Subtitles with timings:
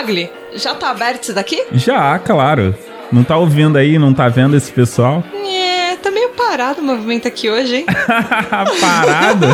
[0.00, 1.62] Mogli, já tá aberto isso daqui?
[1.72, 2.74] Já, claro.
[3.12, 5.22] Não tá ouvindo aí, não tá vendo esse pessoal?
[5.34, 7.86] É, tá meio parado o movimento aqui hoje, hein?
[8.80, 9.46] Parado?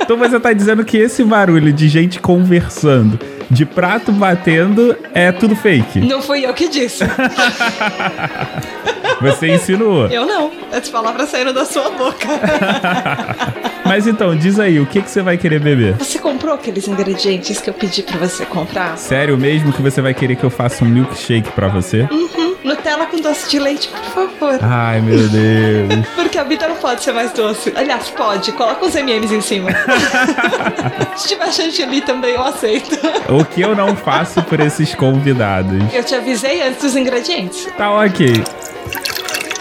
[0.00, 3.18] então você tá dizendo que esse barulho de gente conversando,
[3.50, 6.00] de prato batendo, é tudo fake?
[6.00, 7.04] Não fui eu que disse.
[9.20, 10.08] Você insinuou.
[10.08, 10.52] Eu não.
[10.72, 12.28] As palavras saíram da sua boca.
[13.84, 15.94] Mas então, diz aí, o que, que você vai querer beber?
[15.94, 18.96] Você comprou aqueles ingredientes que eu pedi pra você comprar?
[18.98, 22.06] Sério mesmo que você vai querer que eu faça um milkshake pra você?
[22.10, 22.56] Uhum.
[22.64, 24.58] Nutella com doce de leite, por favor.
[24.62, 26.06] Ai, meu Deus.
[26.16, 27.72] Porque a vida não pode ser mais doce.
[27.76, 28.50] Aliás, pode.
[28.52, 29.70] Coloca uns MMs em cima.
[31.16, 32.96] Se tiver chantilly também, eu aceito.
[33.28, 35.80] O que eu não faço por esses convidados?
[35.94, 37.66] Eu te avisei antes dos ingredientes.
[37.76, 38.42] Tá ok.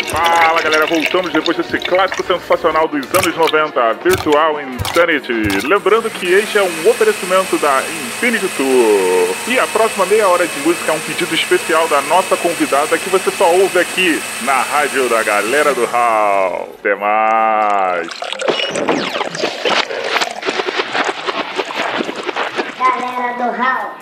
[0.10, 5.66] Fala galera, voltamos depois desse clássico sensacional dos anos 90, Virtual Insanity.
[5.68, 9.36] Lembrando que este é um oferecimento da Infinity Tour.
[9.48, 13.10] E a próxima meia hora de música é um pedido especial da nossa convidada que
[13.10, 16.70] você só ouve aqui na rádio da galera do Hall.
[16.80, 18.08] Até mais!
[22.78, 23.96] Galera do Hall.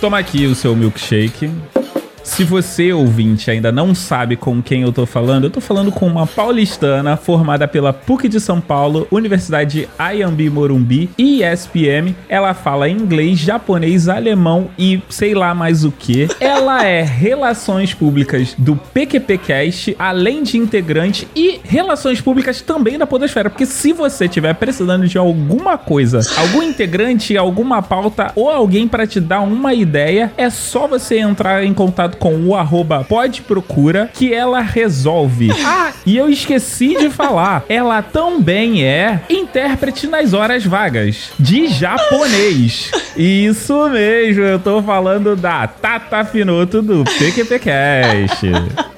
[0.00, 1.50] Toma aqui o seu milkshake.
[2.38, 6.06] Se você, ouvinte, ainda não sabe com quem eu tô falando, eu tô falando com
[6.06, 12.14] uma paulistana formada pela PUC de São Paulo, Universidade Ayambi Morumbi e ESPM.
[12.28, 16.28] Ela fala inglês, japonês, alemão e sei lá mais o que.
[16.38, 23.50] Ela é Relações Públicas do PQPcast, além de integrante e Relações Públicas também da Podosfera.
[23.50, 29.08] Porque se você estiver precisando de alguma coisa, algum integrante, alguma pauta ou alguém para
[29.08, 34.32] te dar uma ideia, é só você entrar em contato com o arroba podprocura que
[34.32, 35.50] ela resolve.
[35.64, 42.90] Ah, e eu esqueci de falar, ela também é intérprete nas horas vagas de japonês.
[43.16, 48.46] Isso mesmo, eu tô falando da Tata Finoto do PQPcast.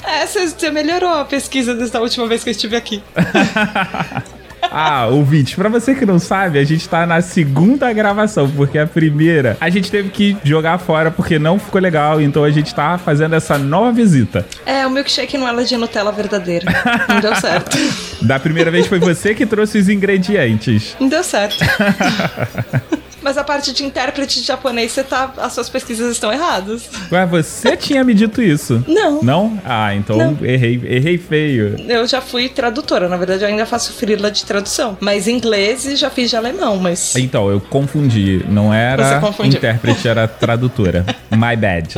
[0.04, 3.02] É, você- você melhorou a pesquisa dessa última vez que eu estive aqui.
[4.70, 8.86] Ah, ouvinte, pra você que não sabe, a gente tá na segunda gravação, porque a
[8.86, 12.96] primeira a gente teve que jogar fora porque não ficou legal, então a gente tá
[12.98, 14.46] fazendo essa nova visita.
[14.64, 16.66] É, o milkshake não é de Nutella verdadeira.
[17.08, 17.76] Não deu certo.
[18.22, 20.94] Da primeira vez foi você que trouxe os ingredientes.
[21.00, 21.64] Não deu certo.
[23.22, 25.32] Mas a parte de intérprete de japonês, você tá.
[25.38, 26.88] As suas pesquisas estão erradas.
[27.12, 28.82] Ué, você tinha me dito isso?
[28.86, 29.22] Não.
[29.22, 29.58] Não?
[29.64, 30.38] Ah, então Não.
[30.42, 31.76] errei, errei feio.
[31.88, 34.96] Eu já fui tradutora, na verdade eu ainda faço freela de tradução.
[35.00, 37.14] Mas inglês e já fiz de alemão, mas.
[37.16, 38.44] Então, eu confundi.
[38.48, 39.58] Não Você era confundiu.
[39.58, 41.04] intérprete, era tradutora.
[41.30, 41.94] My bad.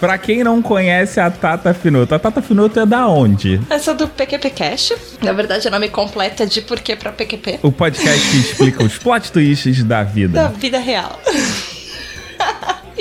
[0.00, 3.60] Pra quem não conhece a Tata Finoto, a Tata Finoto é da onde?
[3.68, 4.92] Essa do PQP Cash.
[5.22, 7.60] Na verdade, o nome completo é de Porquê pra PQP.
[7.62, 10.48] O podcast que explica os plot twists da Da vida.
[10.58, 11.20] vida real.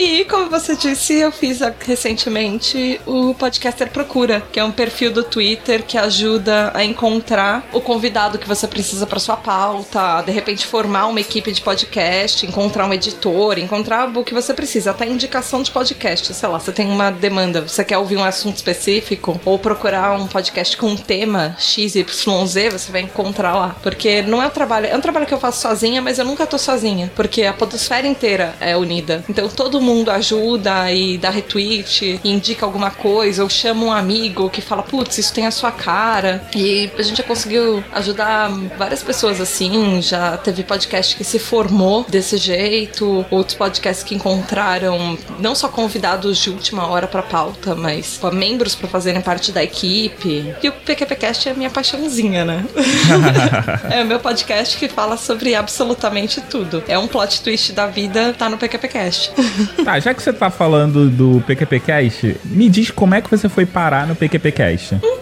[0.01, 5.25] E, como você disse, eu fiz recentemente o Podcaster Procura, que é um perfil do
[5.25, 10.65] Twitter que ajuda a encontrar o convidado que você precisa para sua pauta, de repente
[10.65, 15.61] formar uma equipe de podcast, encontrar um editor, encontrar o que você precisa, até indicação
[15.61, 16.33] de podcast.
[16.33, 20.27] Sei lá, você tem uma demanda, você quer ouvir um assunto específico ou procurar um
[20.27, 23.75] podcast com um tema XYZ, você vai encontrar lá.
[23.83, 26.47] Porque não é um trabalho, é um trabalho que eu faço sozinha, mas eu nunca
[26.47, 29.25] tô sozinha, porque a podosfera inteira é unida.
[29.27, 34.50] Então todo mundo ajuda e dá retweet, e indica alguma coisa, ou chama um amigo
[34.50, 36.44] que fala, putz, isso tem a sua cara.
[36.56, 42.06] E a gente já conseguiu ajudar várias pessoas assim, já teve podcast que se formou
[42.07, 48.19] desse jeito, outros podcasts que encontraram não só convidados de última hora pra pauta, mas
[48.33, 50.53] membros pra fazerem parte da equipe.
[50.62, 52.65] E o PQPcast é a minha paixãozinha, né?
[53.89, 56.83] é o meu podcast que fala sobre absolutamente tudo.
[56.88, 59.31] É um plot twist da vida, tá no PQPcast.
[59.83, 63.65] Tá, já que você tá falando do PQPcast, me diz como é que você foi
[63.65, 64.95] parar no PQPcast.
[64.95, 65.19] Então,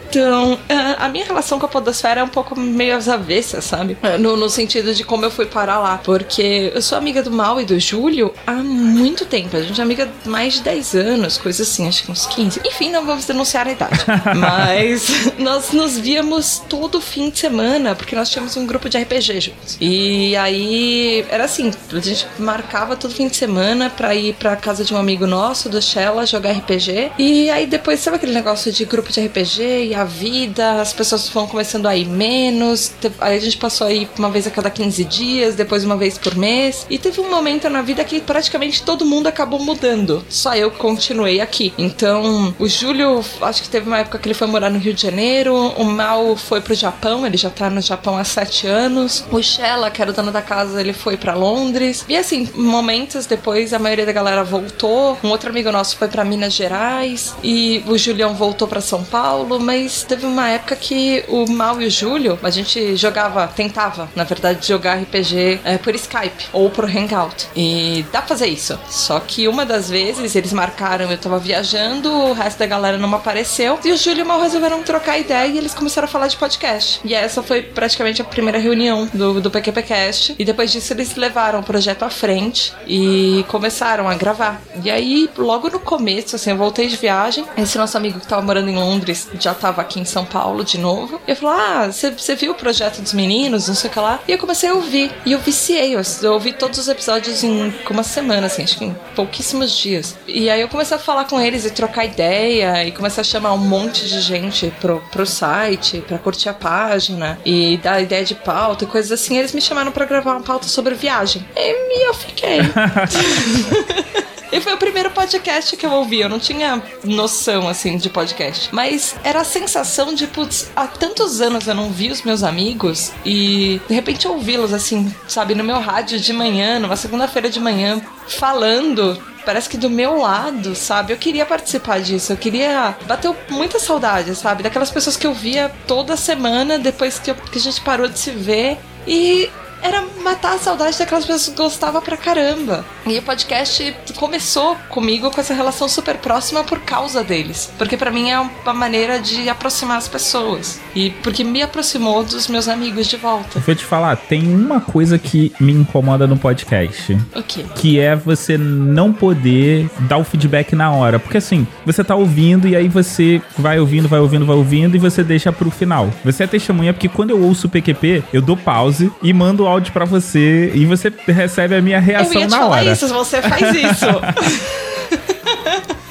[0.70, 3.98] ah, a minha relação com a Podosfera é um pouco meio às avessas, sabe?
[4.02, 5.98] Ah, No, no sentido de como eu fui parar lá.
[6.04, 9.56] Porque eu sou amiga do Mal e do Júlio há muito tempo.
[9.58, 12.62] A gente é amiga há mais de 10 anos, coisa assim, acho que uns 15.
[12.66, 14.00] Enfim, não vamos denunciar a idade.
[14.36, 19.42] Mas nós nos víamos todo fim de semana, porque nós tínhamos um grupo de RPG
[19.42, 19.78] juntos.
[19.80, 24.84] E aí era assim, a gente marcava todo fim de semana pra ir pra casa
[24.84, 27.12] de um amigo nosso, do Shella, jogar RPG.
[27.18, 31.28] E aí depois, sabe aquele negócio de grupo de RPG e a vida, as pessoas
[31.30, 32.92] vão começando a ir menos.
[33.20, 36.18] Aí a gente passou a ir uma vez a cada 15 dias, depois uma vez
[36.18, 36.86] por mês.
[36.90, 40.26] E teve um momento na vida que praticamente todo mundo acabou mudando.
[40.30, 41.74] Só eu continuei aqui.
[41.78, 45.02] Então, o Júlio, acho que teve uma época que ele foi morar no Rio de
[45.02, 45.56] Janeiro.
[45.78, 49.26] O Mal foi pro Japão, ele já tá no Japão há sete anos.
[49.32, 52.06] O Shella, que era o dono da casa, ele foi pra Londres.
[52.08, 55.18] E assim, momentos depois, a maioria da galera voltou.
[55.24, 57.36] Um outro amigo nosso foi pra Minas Gerais.
[57.44, 59.60] E o Julião voltou pra São Paulo.
[59.60, 64.24] Mas teve uma época que o Mal e o Júlio, a gente jogava, tentava, na
[64.24, 67.48] verdade, jogar RPG é, por Skype ou por Hangout.
[67.56, 68.80] E dá pra fazer isso.
[68.90, 73.14] Só que uma das vezes eles marcaram, eu tava viajando, o resto da galera não
[73.14, 73.80] apareceu.
[73.84, 76.38] E o Júlio e o Mal resolveram trocar ideia e eles começaram a falar de
[76.38, 77.00] podcast.
[77.04, 80.36] E essa foi praticamente a primeira reunião do, do PQPcast.
[80.38, 84.62] E depois disso eles levaram o projeto à frente e começaram a gravar.
[84.84, 87.46] E aí, logo no começo, assim, eu voltei de viagem.
[87.58, 90.78] Esse nosso amigo que tava morando em Londres já tava aqui em São Paulo de
[90.78, 91.22] novo.
[91.28, 93.68] E eu falei: Ah, você viu o projeto dos meninos?
[93.68, 94.20] Não sei o que lá.
[94.28, 95.12] E eu comecei a ouvir.
[95.26, 95.96] E eu viciei.
[95.96, 100.16] Eu, eu ouvi todos os episódios em uma semana, assim, acho que em pouquíssimos dias.
[100.28, 102.86] E aí eu comecei a falar com eles e trocar ideia.
[102.86, 107.40] E comecei a chamar um monte de gente pro, pro site pra curtir a página
[107.46, 109.38] e dar ideia de pauta e coisas assim.
[109.38, 111.46] Eles me chamaram pra gravar uma pauta sobre viagem.
[111.56, 112.60] E eu fiquei.
[114.52, 116.22] E foi o primeiro podcast que eu ouvi.
[116.22, 118.70] Eu não tinha noção, assim, de podcast.
[118.72, 123.12] Mas era a sensação de, putz, há tantos anos eu não vi os meus amigos
[123.26, 128.02] e de repente ouvi-los, assim, sabe, no meu rádio de manhã, numa segunda-feira de manhã,
[128.28, 131.14] falando parece que do meu lado, sabe?
[131.14, 132.98] Eu queria participar disso, eu queria.
[133.06, 134.62] Bateu muita saudade, sabe?
[134.62, 138.20] Daquelas pessoas que eu via toda semana depois que, eu- que a gente parou de
[138.20, 138.78] se ver.
[139.08, 139.50] E
[139.82, 142.86] era matar a saudade daquelas pessoas que gostava pra caramba.
[143.06, 147.72] E o podcast começou comigo com essa relação super próxima por causa deles.
[147.78, 150.80] Porque pra mim é uma maneira de aproximar as pessoas.
[150.96, 153.58] E porque me aproximou dos meus amigos de volta.
[153.58, 157.18] Eu vou te falar, tem uma coisa que me incomoda no podcast.
[157.36, 157.66] O quê?
[157.76, 161.20] Que é você não poder dar o feedback na hora.
[161.20, 165.00] Porque assim, você tá ouvindo e aí você vai ouvindo, vai ouvindo, vai ouvindo e
[165.00, 166.10] você deixa pro final.
[166.26, 169.72] Você é testemunha porque quando eu ouço o PQP, eu dou pause e mando o
[169.72, 172.92] áudio pra você e você recebe a minha Eu reação ia te na falar hora.
[172.92, 174.06] isso, você faz isso.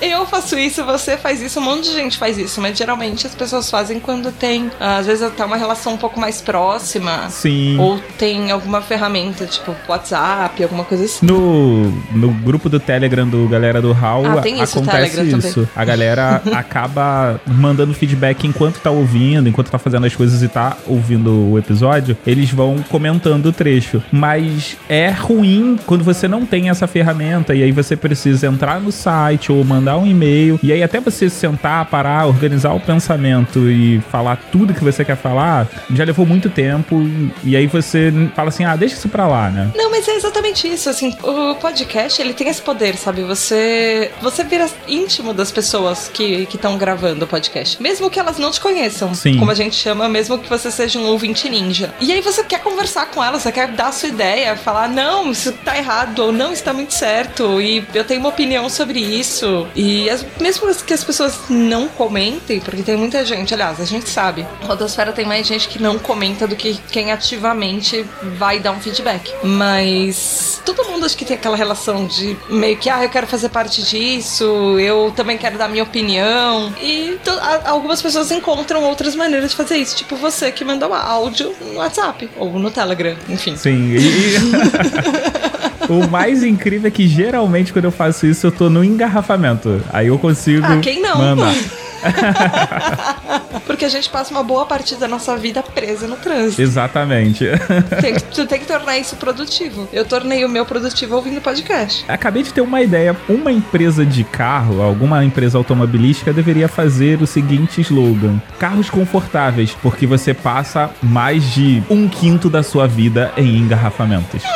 [0.07, 3.35] Eu faço isso, você faz isso, um monte de gente faz isso, mas geralmente as
[3.35, 7.79] pessoas fazem quando tem, às vezes até uma relação um pouco mais próxima, Sim.
[7.79, 11.27] ou tem alguma ferramenta, tipo WhatsApp, alguma coisa assim.
[11.27, 15.53] No, no grupo do Telegram do Galera do Hall, Ah, isso, acontece isso.
[15.55, 15.69] também.
[15.75, 20.77] A galera acaba mandando feedback enquanto tá ouvindo, enquanto tá fazendo as coisas e tá
[20.87, 24.03] ouvindo o episódio, eles vão comentando o trecho.
[24.13, 28.93] Mas é ruim quando você não tem essa ferramenta e aí você precisa entrar no
[28.93, 34.01] site ou mandar um e-mail e aí até você sentar, parar, organizar o pensamento e
[34.11, 37.03] falar tudo que você quer falar, já levou muito tempo
[37.45, 39.71] e aí você fala assim, ah, deixa isso pra lá, né?
[39.75, 43.23] Não, mas é exatamente isso, assim, o podcast, ele tem esse poder, sabe?
[43.23, 48.51] Você você vira íntimo das pessoas que estão gravando o podcast, mesmo que elas não
[48.51, 49.39] te conheçam, Sim.
[49.39, 51.95] como a gente chama, mesmo que você seja um ouvinte ninja.
[52.01, 55.31] E aí você quer conversar com elas, você quer dar a sua ideia, falar, não,
[55.31, 59.01] isso tá errado, ou não, isso tá muito certo, e eu tenho uma opinião sobre
[59.01, 59.67] isso.
[59.75, 64.09] E as- mesmo que as pessoas não comentem, porque tem muita gente, aliás, a gente
[64.09, 68.05] sabe, a Rodosfera tem mais gente que não comenta do que quem ativamente
[68.39, 69.33] vai dar um feedback.
[69.43, 73.49] Mas todo mundo acho que tem aquela relação de meio que, ah, eu quero fazer
[73.49, 74.45] parte disso,
[74.79, 76.73] eu também quero dar minha opinião.
[76.81, 80.93] E to- a- algumas pessoas encontram outras maneiras de fazer isso, tipo você que mandou
[80.95, 83.57] áudio no WhatsApp ou no Telegram, enfim.
[83.57, 83.93] Sim.
[83.97, 84.37] E...
[85.89, 89.83] o mais incrível é que geralmente quando eu faço isso, eu tô no engarrafamento.
[89.93, 90.67] Aí eu consigo.
[90.67, 91.19] Ah, quem não?
[91.19, 91.55] Mandar.
[93.67, 96.63] Porque a gente passa uma boa parte da nossa vida presa no trânsito.
[96.63, 97.45] Exatamente.
[98.01, 99.89] Tem que- tu tem que tornar isso produtivo.
[99.93, 102.05] Eu tornei o meu produtivo ouvindo podcast.
[102.09, 103.17] Acabei de ter uma ideia.
[103.29, 110.07] Uma empresa de carro, alguma empresa automobilística, deveria fazer o seguinte slogan: carros confortáveis, porque
[110.07, 114.43] você passa mais de um quinto da sua vida em engarrafamentos.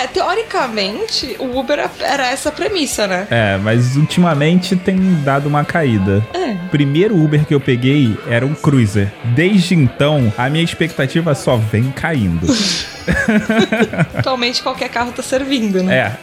[0.00, 3.26] É, teoricamente, o Uber era essa premissa, né?
[3.30, 6.24] É, mas ultimamente tem dado uma caída.
[6.34, 6.54] É.
[6.70, 9.10] Primeiro Uber que eu peguei era um cruiser.
[9.34, 12.46] Desde então, a minha expectativa só vem caindo.
[14.16, 15.96] Atualmente qualquer carro tá servindo, né?
[15.96, 16.18] É.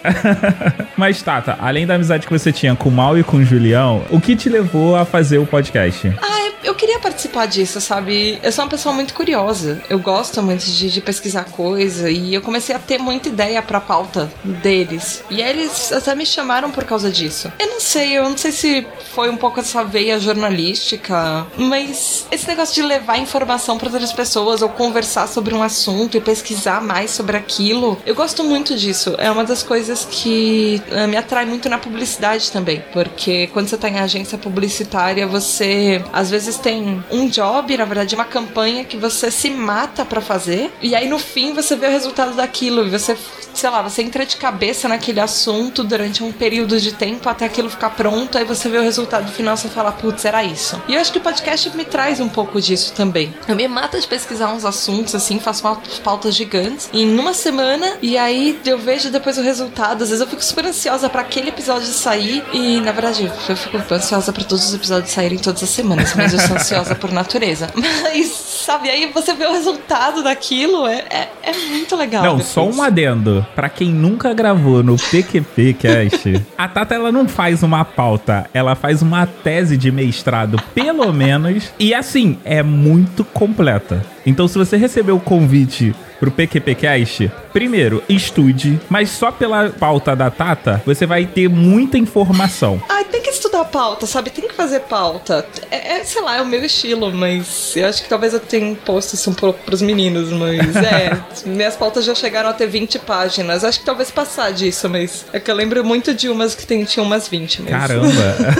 [0.98, 4.04] Mas, Tata, além da amizade que você tinha com o Mal e com o Julião,
[4.10, 6.14] o que te levou a fazer o podcast?
[6.22, 8.40] Ah, eu queria participar disso, sabe?
[8.42, 9.82] Eu sou uma pessoa muito curiosa.
[9.88, 13.80] Eu gosto muito de, de pesquisar coisa e eu comecei a ter muita ideia pra
[13.80, 15.24] pauta deles.
[15.30, 17.52] E aí eles até me chamaram por causa disso.
[17.60, 22.48] Eu não sei, eu não sei se foi um pouco essa veia jornalística, mas esse
[22.48, 27.12] negócio de levar informação para outras pessoas ou conversar sobre um assunto e pesquisar mais
[27.12, 29.16] sobre aquilo, eu gosto muito disso.
[29.18, 33.78] É uma das coisas que eh, me atrai muito na publicidade também, porque quando você
[33.78, 38.98] tá em agência publicitária, você às vezes tem um job, na verdade, uma campanha que
[38.98, 42.90] você se mata para fazer, e aí no fim você vê o resultado daquilo, e
[42.90, 43.18] você,
[43.54, 47.70] sei lá, você entra de cabeça naquele assunto durante um período de tempo até aquilo
[47.70, 50.82] ficar pronto, aí você vê o resultado final e fala, putz, era isso.
[50.88, 53.34] E eu acho que o podcast me traz um pouco disso também.
[53.48, 57.94] Eu me mato de pesquisar uns assuntos, assim, faço umas pautas gigantes em uma semana,
[58.02, 60.04] e aí eu vejo depois o resultado.
[60.04, 63.78] Às vezes eu fico super ansiosa para aquele episódio sair, e na verdade eu fico
[63.94, 67.70] ansiosa para todos os episódios saírem todas as semanas, mas eu sou ansiosa por natureza.
[68.06, 72.24] Mas, sabe, aí você vê o resultado daquilo, é, é, é muito legal.
[72.24, 72.52] Não, depois.
[72.52, 73.46] só um adendo.
[73.56, 78.76] Pra quem nunca gravou no PQP Cast, a Tata ela não faz uma pauta, ela
[78.76, 81.72] faz uma tese de mestrado, pelo menos.
[81.78, 84.06] E assim, é muito completa.
[84.26, 90.30] Então, se você recebeu o convite pro PQPcast, primeiro, estude, mas só pela pauta da
[90.30, 92.82] Tata, você vai ter muita informação.
[92.90, 93.22] Ai, tem
[93.56, 94.30] estudar pauta, sabe?
[94.30, 95.46] Tem que fazer pauta.
[95.72, 98.70] É, é, sei lá, é o meu estilo, mas eu acho que talvez eu tenha
[98.70, 101.18] imposto isso um pouco pros meninos, mas é.
[101.46, 103.64] minhas pautas já chegaram a ter 20 páginas.
[103.64, 106.84] Acho que talvez passar disso, mas é que eu lembro muito de umas que tem,
[106.84, 107.80] tinham umas 20 mesmo.
[107.80, 108.10] Caramba!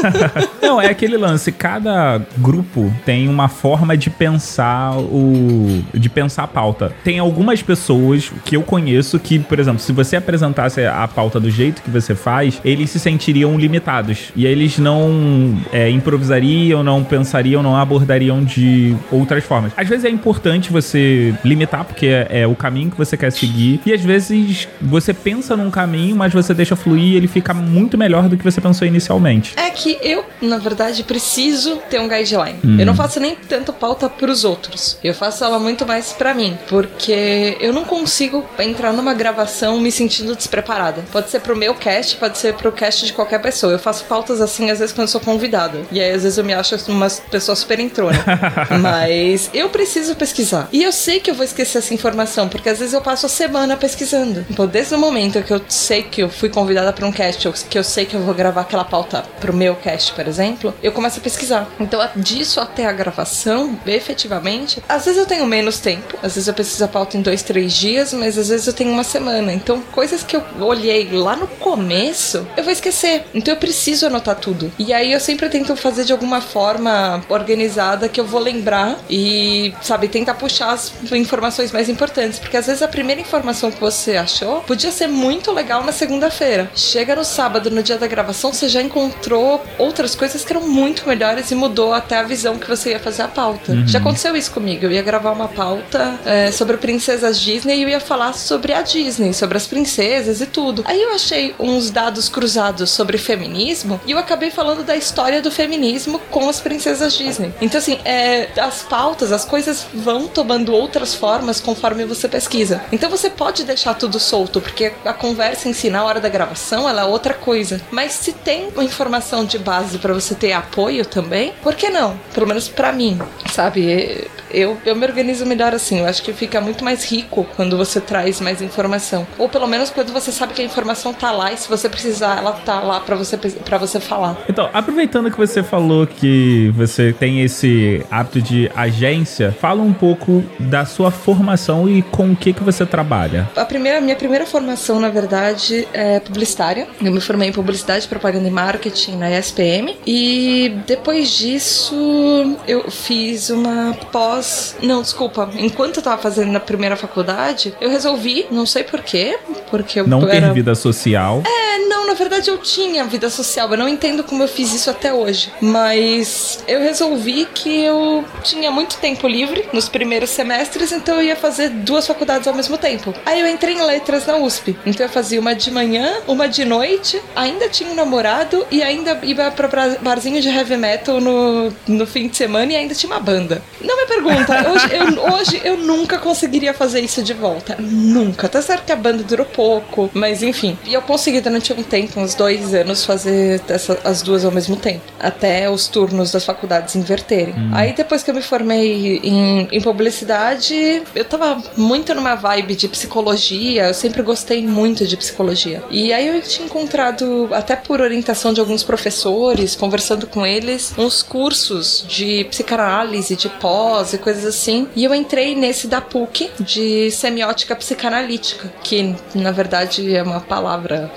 [0.62, 5.84] Não, é aquele lance, cada grupo tem uma forma de pensar o.
[5.94, 6.94] de pensar a pauta.
[7.04, 11.50] Tem algumas pessoas que eu conheço que, por exemplo, se você apresentasse a pauta do
[11.50, 14.32] jeito que você faz, eles se sentiriam limitados.
[14.36, 19.72] E aí eles não é, improvisariam, não pensariam, não abordariam de outras formas.
[19.76, 23.82] Às vezes é importante você limitar, porque é, é o caminho que você quer seguir.
[23.84, 27.98] E às vezes você pensa num caminho, mas você deixa fluir e ele fica muito
[27.98, 29.54] melhor do que você pensou inicialmente.
[29.58, 32.60] É que eu, na verdade, preciso ter um guideline.
[32.64, 32.80] Hum.
[32.80, 35.00] Eu não faço nem tanto pauta pros outros.
[35.04, 39.92] Eu faço ela muito mais pra mim, porque eu não consigo entrar numa gravação me
[39.92, 41.04] sentindo despreparada.
[41.12, 43.74] Pode ser pro meu cast, pode ser pro cast de qualquer pessoa.
[43.74, 45.82] Eu faço pautas assim às vezes quando eu sou convidada.
[45.92, 48.24] E aí às vezes eu me acho uma pessoa super entrona.
[48.82, 50.68] Mas eu preciso pesquisar.
[50.72, 53.30] E eu sei que eu vou esquecer essa informação, porque às vezes eu passo a
[53.30, 54.46] semana pesquisando.
[54.50, 57.54] Então, desde o momento que eu sei que eu fui convidada para um cast, ou
[57.54, 60.92] que eu sei que eu vou gravar aquela pauta pro meu cast, por exemplo, eu
[60.92, 61.68] começo a pesquisar.
[61.80, 66.54] Então, disso até a gravação, efetivamente, às vezes eu tenho menos tempo, às vezes eu
[66.54, 69.54] preciso a pauta em dois, três dias, mas às vezes eu tenho uma semana.
[69.54, 73.26] Então, coisas que eu olhei lá no começo, eu vou esquecer.
[73.34, 74.65] Então, eu preciso anotar tudo.
[74.78, 79.74] E aí eu sempre tento fazer de alguma forma organizada que eu vou lembrar e,
[79.82, 82.40] sabe, tentar puxar as informações mais importantes.
[82.40, 86.70] Porque às vezes a primeira informação que você achou podia ser muito legal na segunda-feira.
[86.76, 91.08] Chega no sábado, no dia da gravação, você já encontrou outras coisas que eram muito
[91.08, 93.76] melhores e mudou até a visão que você ia fazer a pauta.
[93.86, 94.86] Já aconteceu isso comigo.
[94.86, 98.82] Eu ia gravar uma pauta é, sobre princesas Disney e eu ia falar sobre a
[98.82, 100.84] Disney, sobre as princesas e tudo.
[100.86, 105.52] Aí eu achei uns dados cruzados sobre feminismo e eu acabei falando da história do
[105.52, 107.54] feminismo com as princesas Disney.
[107.62, 112.82] Então, assim, é, as pautas, as coisas vão tomando outras formas conforme você pesquisa.
[112.92, 116.88] Então você pode deixar tudo solto, porque a conversa em si na hora da gravação
[116.88, 117.82] ela é outra coisa.
[117.92, 122.18] Mas se tem uma informação de base para você ter apoio também, por que não?
[122.34, 123.20] Pelo menos para mim,
[123.52, 124.30] sabe?
[124.52, 126.00] Eu, eu me organizo melhor assim.
[126.00, 129.28] Eu acho que fica muito mais rico quando você traz mais informação.
[129.38, 132.38] Ou pelo menos quando você sabe que a informação tá lá e se você precisar,
[132.38, 134.38] ela tá lá para você, pra você falar.
[134.48, 140.44] Então, aproveitando que você falou que você tem esse hábito de agência, fala um pouco
[140.60, 143.50] da sua formação e com o que, que você trabalha.
[143.56, 146.88] A primeira, minha primeira formação, na verdade, é publicitária.
[147.04, 149.96] Eu me formei em publicidade, propaganda e marketing na ESPM.
[150.06, 154.76] E depois disso, eu fiz uma pós.
[154.82, 155.50] Não, desculpa.
[155.58, 159.38] Enquanto eu tava fazendo na primeira faculdade, eu resolvi, não sei porquê,
[159.70, 160.54] porque eu Não ter era.
[160.54, 161.42] vida social.
[161.46, 165.14] É, não, verdade eu tinha vida social, eu não entendo como eu fiz isso até
[165.14, 165.52] hoje.
[165.62, 171.36] Mas eu resolvi que eu tinha muito tempo livre nos primeiros semestres, então eu ia
[171.36, 173.14] fazer duas faculdades ao mesmo tempo.
[173.26, 174.78] Aí eu entrei em letras na USP.
[174.86, 179.20] Então eu fazia uma de manhã, uma de noite, ainda tinha um namorado e ainda
[179.24, 179.68] ia pra
[180.02, 183.62] barzinho de heavy metal no, no fim de semana e ainda tinha uma banda.
[183.82, 187.76] Não me pergunta, hoje eu, hoje eu nunca conseguiria fazer isso de volta.
[187.80, 188.48] Nunca.
[188.48, 190.78] Tá certo que a banda durou pouco, mas enfim.
[190.86, 194.76] E eu consegui durante um tempo, uns dois anos, fazer essa- as duas ao mesmo
[194.76, 195.02] tempo.
[195.20, 197.54] Até os turnos das faculdades inverterem.
[197.74, 202.88] Aí depois que eu me formei em, em publicidade, eu tava muito numa vibe de
[202.88, 203.88] psicologia.
[203.88, 205.84] Eu sempre gostei muito de psicologia.
[205.90, 211.22] E aí eu tinha encontrado, até por orientação de alguns professores, conversando com eles, uns
[211.24, 214.88] cursos de psicanálise, de pós e coisas assim.
[214.96, 221.12] E eu entrei nesse da PUC de semiótica psicanalítica, que na verdade é uma palavra.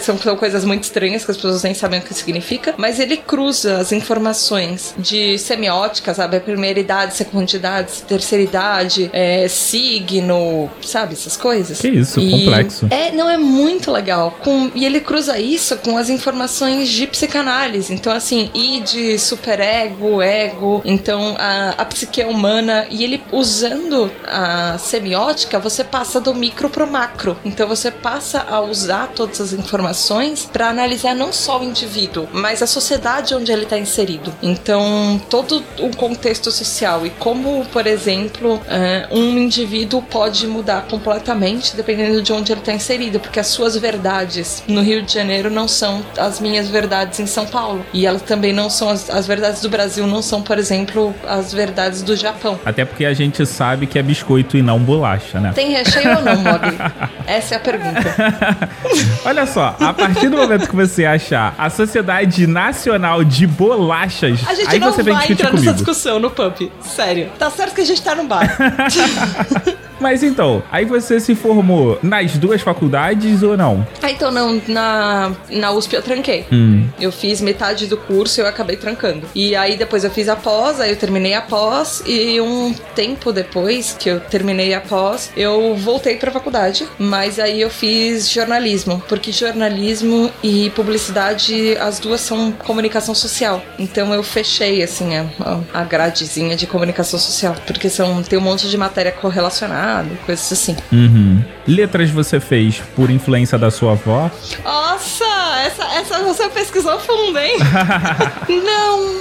[0.00, 3.16] São, são coisas muito estranhas que as pessoas nem sabem o que significa, mas ele
[3.16, 6.36] cruza as informações de semiótica, sabe?
[6.36, 11.14] A primeira idade, segunda idade, terceira idade, é, signo, sabe?
[11.14, 11.78] Essas coisas.
[11.80, 12.86] Que isso, E- complexo.
[12.90, 14.36] É, não, é muito legal.
[14.42, 17.92] Com, e ele cruza isso com as informações de psicanálise.
[17.92, 22.86] Então, assim, id, superego, ego, então a, a psique humana.
[22.90, 27.36] E ele usando a semiótica, você passa do micro pro macro.
[27.44, 30.09] Então você passa a usar todas as informações
[30.52, 34.34] para analisar não só o indivíduo, mas a sociedade onde ele está inserido.
[34.42, 41.76] Então, todo o contexto social e como, por exemplo, eh, um indivíduo pode mudar completamente
[41.76, 45.68] dependendo de onde ele está inserido, porque as suas verdades no Rio de Janeiro não
[45.68, 47.86] são as minhas verdades em São Paulo.
[47.92, 51.52] E elas também não são as, as verdades do Brasil, não são, por exemplo, as
[51.52, 52.58] verdades do Japão.
[52.64, 55.52] Até porque a gente sabe que é biscoito e não bolacha, né?
[55.54, 56.76] Tem recheio ou não, Mogli?
[57.26, 58.00] Essa é a pergunta.
[59.24, 64.54] Olha só, a partir do momento que você achar a Sociedade Nacional de Bolachas, A
[64.54, 65.74] gente aí não você vem vai discutir entrar nessa comigo.
[65.84, 66.70] discussão no pub.
[66.80, 67.30] Sério.
[67.38, 68.48] Tá certo que a gente tá no bar.
[70.00, 73.86] Mas então, aí você se formou nas duas faculdades ou não?
[74.02, 76.46] ah, então não, na, na USP eu tranquei.
[76.50, 76.88] Hum.
[76.98, 79.26] Eu fiz metade do curso e eu acabei trancando.
[79.34, 83.32] E aí depois eu fiz a pós, aí eu terminei a pós e um tempo
[83.32, 89.02] depois que eu terminei a pós, eu voltei pra faculdade, mas aí eu fiz jornalismo,
[89.08, 93.62] porque jornalismo e publicidade, as duas são comunicação social.
[93.78, 98.68] Então eu fechei assim a, a gradezinha de comunicação social, porque são tem um monte
[98.68, 99.89] de matéria correlacionada,
[100.26, 100.76] coisas assim.
[100.92, 101.42] Uhum.
[101.66, 104.30] Letras você fez por influência da sua avó?
[104.64, 105.24] Nossa,
[105.64, 107.56] essa, essa você pesquisou fundo, hein?
[108.48, 109.20] não,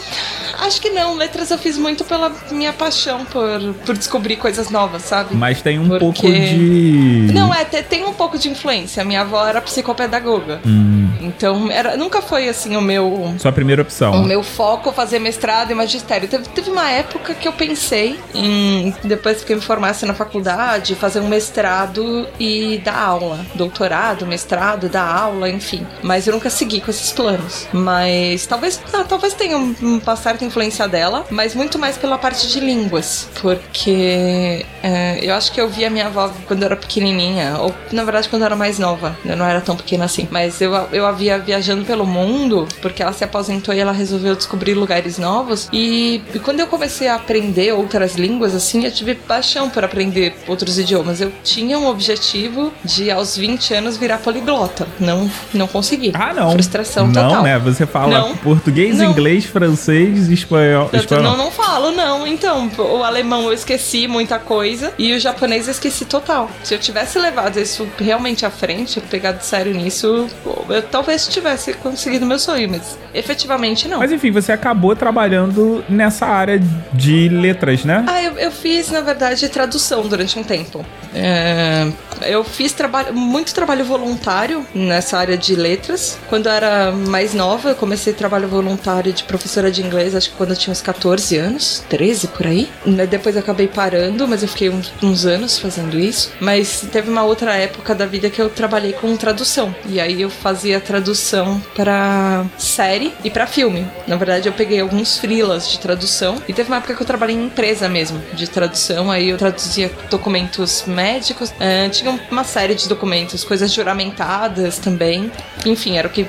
[0.62, 1.16] acho que não.
[1.16, 5.36] Letras eu fiz muito pela minha paixão por, por descobrir coisas novas, sabe?
[5.36, 7.32] Mas tem um Porque- pouco de.
[7.34, 9.04] Não, é, te- tem um pouco de influência.
[9.04, 10.62] Minha avó era psicopedagoga.
[10.66, 13.34] Hum, Então, era, nunca foi assim o meu.
[13.38, 14.14] sua primeira opção.
[14.14, 16.28] O meu foco fazer mestrado e magistério.
[16.28, 20.96] Teve, teve uma época que eu pensei em, depois que eu me formasse na faculdade,
[20.96, 23.46] fazer um mestrado e dar aula.
[23.56, 25.86] Doutorado, mestrado, dar aula, enfim.
[26.02, 27.68] Mas eu nunca segui com esses planos.
[27.74, 32.48] Mas talvez, não, talvez tenha um- uma certa influência dela, mas muito mais pela parte
[32.48, 33.30] de línguas.
[33.42, 37.74] Porque é, eu acho que eu vi a minha avó quando eu era pequenininha, ou
[37.92, 39.18] na verdade quando eu era mais nova.
[39.26, 40.28] Eu não era tão pequena assim.
[40.32, 44.36] Mas eu, eu a via viajando pelo mundo, porque ela se aposentou e ela resolveu
[44.36, 45.70] descobrir lugares novos.
[45.72, 50.36] E, e quando eu comecei a aprender outras línguas, assim, eu tive paixão por aprender
[50.48, 51.22] outros idiomas.
[51.22, 54.88] Eu tinha um objetivo de, aos 20 anos, virar poliglota.
[55.00, 56.12] Não, não consegui.
[56.14, 56.52] Ah, não.
[56.52, 57.44] Frustração não, total.
[57.44, 57.60] né?
[57.60, 58.38] Você fala Não.
[58.38, 59.12] português, Não.
[59.12, 60.90] inglês, francês, espanhol.
[60.92, 61.24] Eu espanhol.
[61.24, 62.28] não, não falo, não.
[62.28, 66.50] Então, o alemão eu esqueci muita coisa e o japonês eu esqueci total.
[66.64, 70.28] Se eu tivesse levado isso realmente à frente, pegado sério nisso,
[70.70, 74.00] eu talvez tivesse conseguido meu sonho, mas efetivamente não.
[74.00, 76.60] Mas enfim, você acabou trabalhando nessa área
[76.94, 78.06] de letras, né?
[78.08, 80.86] Ah, eu, eu fiz, na verdade, tradução durante um tempo.
[81.14, 81.88] É,
[82.22, 86.18] eu fiz trabalho, muito trabalho voluntário nessa área de letras.
[86.28, 90.36] Quando eu era mais nova, eu comecei trabalho voluntário de professora de inglês, acho que
[90.36, 92.70] quando eu tinha uns 14 anos, 13 por aí.
[92.86, 96.32] Né, Depois eu acabei parando, mas eu fiquei uns, uns anos fazendo isso.
[96.40, 99.74] Mas teve uma outra época da vida que eu trabalhei com tradução.
[99.88, 103.88] E aí eu fazia tradução para série e para filme.
[104.08, 106.42] Na verdade, eu peguei alguns freelas de tradução.
[106.48, 109.10] E teve uma época que eu trabalhei em empresa mesmo, de tradução.
[109.12, 111.54] Aí eu traduzia documentos médicos.
[111.60, 115.32] Ah, tinha tinha uma série de documentos, coisas juramentadas também.
[115.66, 116.26] Enfim, era o que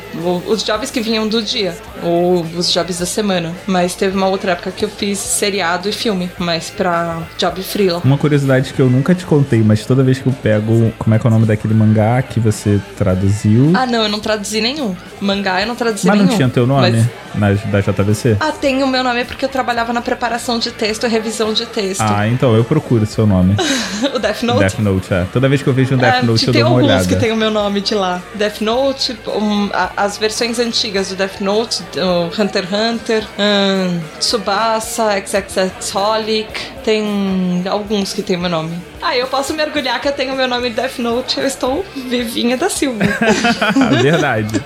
[0.47, 3.53] os jobs que vinham do dia, ou os jobs da semana.
[3.67, 8.01] Mas teve uma outra época que eu fiz seriado e filme, mas pra job freela.
[8.05, 10.93] Uma curiosidade que eu nunca te contei, mas toda vez que eu pego.
[10.99, 13.73] Como é que é o nome daquele mangá que você traduziu?
[13.75, 14.95] Ah, não, eu não traduzi nenhum.
[15.21, 16.31] Mangá eu não traduzi mas nenhum.
[16.31, 18.37] não tinha teu nome Mas- na, da JVC?
[18.41, 21.67] Ah, tem o meu nome porque eu trabalhava na preparação de texto e revisão de
[21.67, 22.01] texto.
[22.01, 23.55] Ah, então eu procuro seu nome.
[24.15, 24.59] o Death Note.
[24.61, 25.27] Death Note, é.
[25.33, 27.09] Toda vez que eu vejo um Death É, Note eu tem dou uma alguns olhada.
[27.09, 28.23] que tem o meu nome de lá.
[28.35, 34.01] Death Note, um, a- as versões antigas do Death Note, o Hunter x Hunter, um,
[34.19, 36.49] Tsubasa, XXX Holic,
[36.85, 38.77] tem alguns que tem meu nome.
[39.03, 41.85] Ah, eu posso me orgulhar que eu tenho meu nome em Death Note, eu estou
[41.97, 43.05] Vivinha da Silva.
[44.03, 44.63] Verdade.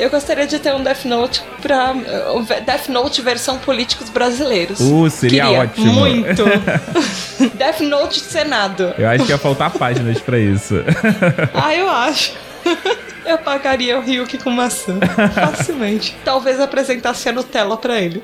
[0.00, 1.92] Eu gostaria de ter um Death Note pra.
[2.64, 4.80] Death Note versão políticos brasileiros.
[4.80, 5.92] Uh, seria Queria ótimo.
[5.92, 6.44] Muito.
[7.54, 8.94] Death Note Senado.
[8.96, 10.76] Eu acho que ia faltar páginas pra isso.
[11.54, 12.32] Ah, eu acho.
[13.30, 14.98] Eu pagaria o Ryuki com maçã.
[15.34, 16.16] Facilmente.
[16.24, 18.22] Talvez apresentasse a Nutella pra ele.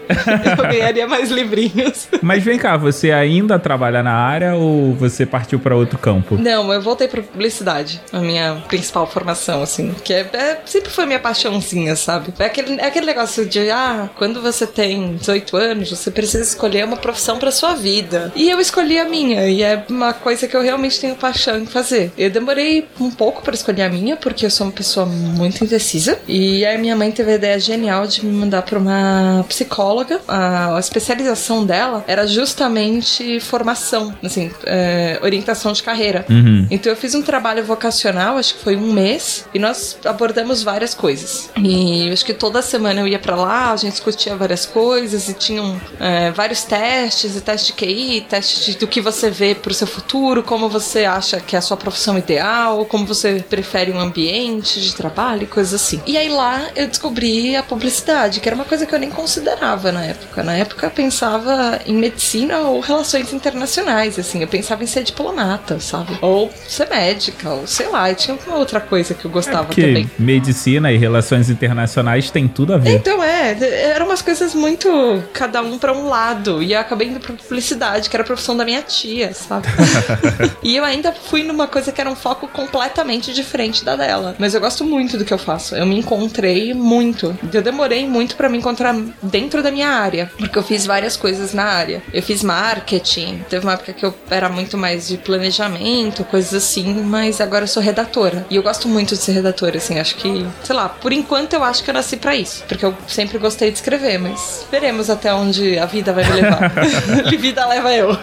[0.58, 2.08] Eu ganharia mais livrinhos.
[2.22, 6.36] Mas vem cá, você ainda trabalha na área ou você partiu pra outro campo?
[6.36, 8.00] Não, eu voltei pra publicidade.
[8.12, 9.94] A minha principal formação, assim.
[10.04, 12.32] Que é, é- sempre foi minha paixãozinha, sabe?
[12.38, 16.84] É aquele, é aquele negócio de, ah, quando você tem 18 anos, você precisa escolher
[16.84, 18.32] uma profissão pra sua vida.
[18.34, 19.48] E eu escolhi a minha.
[19.48, 22.12] E é uma coisa que eu realmente tenho paixão em fazer.
[22.18, 26.18] Eu demorei um pouco pra escolher a minha, porque eu sou uma pessoa muito indecisa.
[26.28, 30.20] E aí minha mãe teve a ideia genial de me mandar pra uma psicóloga.
[30.28, 36.24] A, a especialização dela era justamente formação, assim, é, orientação de carreira.
[36.28, 36.66] Uhum.
[36.70, 40.94] Então eu fiz um trabalho vocacional, acho que foi um mês, e nós abordamos várias
[40.94, 41.50] coisas.
[41.56, 45.34] E acho que toda semana eu ia pra lá, a gente discutia várias coisas e
[45.34, 49.72] tinham é, vários testes, e teste de QI, teste de- do que você vê pro
[49.74, 53.98] seu futuro, como você acha que é a sua profissão ideal, como você prefere um
[54.00, 56.00] ambiente de trabalho e coisas assim.
[56.06, 59.92] E aí lá eu descobri a publicidade, que era uma coisa que eu nem considerava
[59.92, 60.42] na época.
[60.42, 65.80] Na época eu pensava em medicina ou relações internacionais, assim, eu pensava em ser diplomata,
[65.80, 66.16] sabe?
[66.20, 69.82] Ou ser médica, ou sei lá, e tinha alguma outra coisa que eu gostava Porque
[69.82, 70.10] também.
[70.18, 72.90] medicina e relações internacionais tem tudo a ver.
[72.90, 73.56] Então é,
[73.90, 76.62] eram umas coisas muito cada um pra um lado.
[76.62, 79.66] E eu acabei indo pra publicidade, que era a profissão da minha tia, sabe?
[80.62, 84.34] e eu ainda fui numa coisa que era um foco completamente diferente da dela.
[84.38, 85.76] Mas eu gosto muito do que eu faço.
[85.76, 87.38] Eu me encontrei muito.
[87.52, 91.54] Eu demorei muito pra me encontrar dentro da minha área, porque eu fiz várias coisas
[91.54, 92.02] na área.
[92.12, 96.94] Eu fiz marketing, teve uma época que eu era muito mais de planejamento, coisas assim,
[97.02, 98.44] mas agora eu sou redatora.
[98.50, 101.62] E eu gosto muito de ser redatora, assim, acho que, sei lá, por enquanto eu
[101.62, 105.32] acho que eu nasci pra isso, porque eu sempre gostei de escrever, mas veremos até
[105.32, 106.72] onde a vida vai me levar.
[107.38, 108.18] vida leva eu.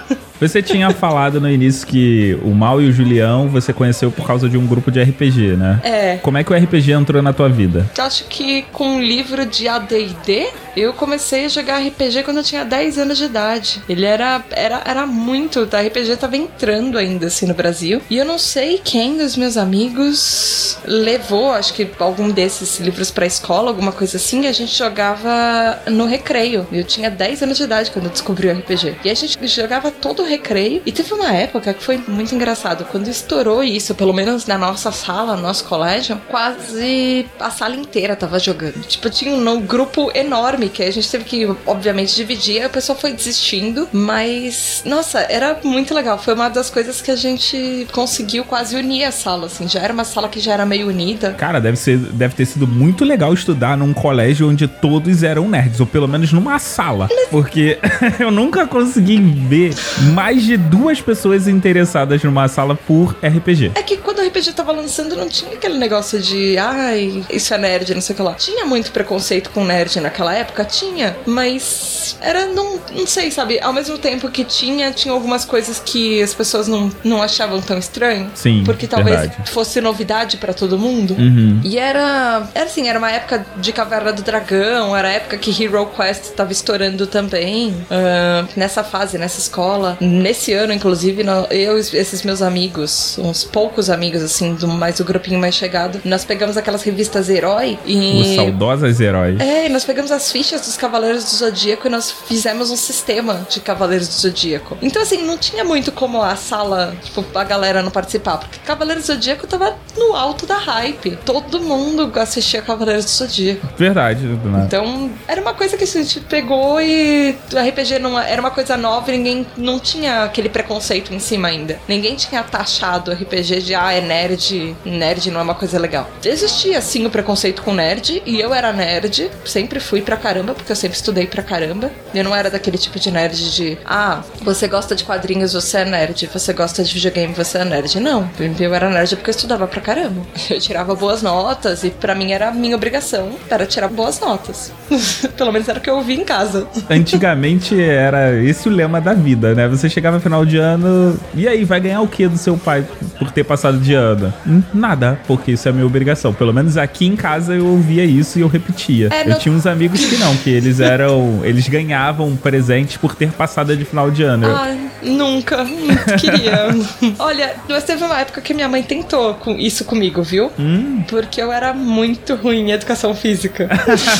[0.47, 4.49] Você tinha falado no início que o Mal e o Julião você conheceu por causa
[4.49, 5.79] de um grupo de RPG, né?
[5.83, 6.17] É.
[6.17, 7.89] Como é que o RPG entrou na tua vida?
[7.97, 12.43] Eu acho que com um livro de AD&D, eu comecei a jogar RPG quando eu
[12.43, 13.83] tinha 10 anos de idade.
[13.87, 18.01] Ele era, era, era muito, o RPG tava entrando ainda assim no Brasil.
[18.09, 23.25] E eu não sei quem dos meus amigos levou, acho que algum desses livros pra
[23.25, 26.67] escola, alguma coisa assim, e a gente jogava no recreio.
[26.71, 28.97] Eu tinha 10 anos de idade quando eu descobri o RPG.
[29.03, 30.81] E a gente jogava todo o recreio.
[30.85, 32.85] E teve uma época que foi muito engraçado.
[32.85, 38.15] Quando estourou isso, pelo menos na nossa sala, no nosso colégio, quase a sala inteira
[38.15, 38.81] tava jogando.
[38.85, 42.61] Tipo, tinha um grupo enorme que a gente teve que, obviamente, dividir.
[42.61, 43.87] Aí o pessoal foi desistindo.
[43.91, 46.17] Mas, nossa, era muito legal.
[46.17, 49.67] Foi uma das coisas que a gente conseguiu quase unir a sala, assim.
[49.67, 51.33] Já era uma sala que já era meio unida.
[51.33, 55.79] Cara, deve, ser, deve ter sido muito legal estudar num colégio onde todos eram nerds,
[55.79, 57.09] ou pelo menos numa sala.
[57.29, 57.77] Porque
[58.19, 59.73] eu nunca consegui ver
[60.13, 63.71] mais de duas pessoas interessadas numa sala por RPG.
[63.75, 67.57] É que quando o RPG tava lançando, não tinha aquele negócio de, ai, isso é
[67.57, 68.33] nerd, não sei o que lá.
[68.33, 70.52] Tinha muito preconceito com nerd naquela época?
[70.65, 73.59] Tinha, mas era, não, não sei, sabe?
[73.61, 77.77] Ao mesmo tempo que tinha, tinha algumas coisas que as pessoas não, não achavam tão
[77.77, 78.29] estranho.
[78.35, 79.51] Sim, Porque talvez verdade.
[79.51, 81.15] fosse novidade pra todo mundo.
[81.17, 81.61] Uhum.
[81.63, 85.63] E era, era assim, era uma época de Caverna do Dragão, era a época que
[85.63, 87.73] Hero Quest tava estourando também.
[87.89, 89.97] ah, nessa fase, nessa escola.
[89.99, 95.03] Nesse ano, inclusive, eu e esses meus amigos, uns poucos amigos, assim, do mais o
[95.05, 98.35] grupinho mais chegado, nós pegamos aquelas revistas Herói Os e.
[98.35, 99.39] saudosos heróis.
[99.39, 102.75] É, e nós pegamos as fichas fichas dos Cavaleiros do Zodíaco e nós fizemos um
[102.75, 104.77] sistema de Cavaleiros do Zodíaco.
[104.81, 109.05] Então, assim, não tinha muito como a sala, tipo, a galera não participar, porque Cavaleiros
[109.05, 111.17] do Zodíaco tava no alto da hype.
[111.25, 113.65] Todo mundo assistia Cavaleiros do Zodíaco.
[113.77, 114.63] Verdade, né?
[114.67, 118.75] Então, era uma coisa que a gente pegou e o RPG não era uma coisa
[118.75, 121.79] nova e ninguém não tinha aquele preconceito em cima ainda.
[121.87, 126.09] Ninguém tinha taxado o RPG de ah, é nerd, nerd não é uma coisa legal.
[126.21, 130.71] Existia sim o preconceito com nerd e eu era nerd, sempre fui pra caramba, porque
[130.71, 131.91] eu sempre estudei pra caramba.
[132.13, 135.85] Eu não era daquele tipo de nerd de ah, você gosta de quadrinhos, você é
[135.85, 137.99] nerd, você gosta de videogame, você é nerd.
[137.99, 140.21] Não, eu era nerd porque eu estudava pra caramba.
[140.49, 144.71] Eu tirava boas notas e pra mim era a minha obrigação, era tirar boas notas.
[145.35, 146.67] Pelo menos era o que eu ouvi em casa.
[146.89, 149.67] Antigamente era esse o lema da vida, né?
[149.67, 152.85] Você chegava no final de ano, e aí, vai ganhar o que do seu pai
[153.19, 154.33] por ter passado de ano?
[154.73, 156.33] Nada, porque isso é minha obrigação.
[156.33, 159.09] Pelo menos aqui em casa eu ouvia isso e eu repetia.
[159.11, 161.41] É, eu meu- tinha uns amigos que não, que eles eram.
[161.43, 164.47] Eles ganhavam presente por ter passado de final de ano.
[164.55, 165.63] Ai, nunca.
[165.63, 166.67] Muito queria.
[167.19, 170.51] Olha, mas teve uma época que minha mãe tentou com isso comigo, viu?
[170.57, 171.03] Hum.
[171.07, 173.69] Porque eu era muito ruim em educação física.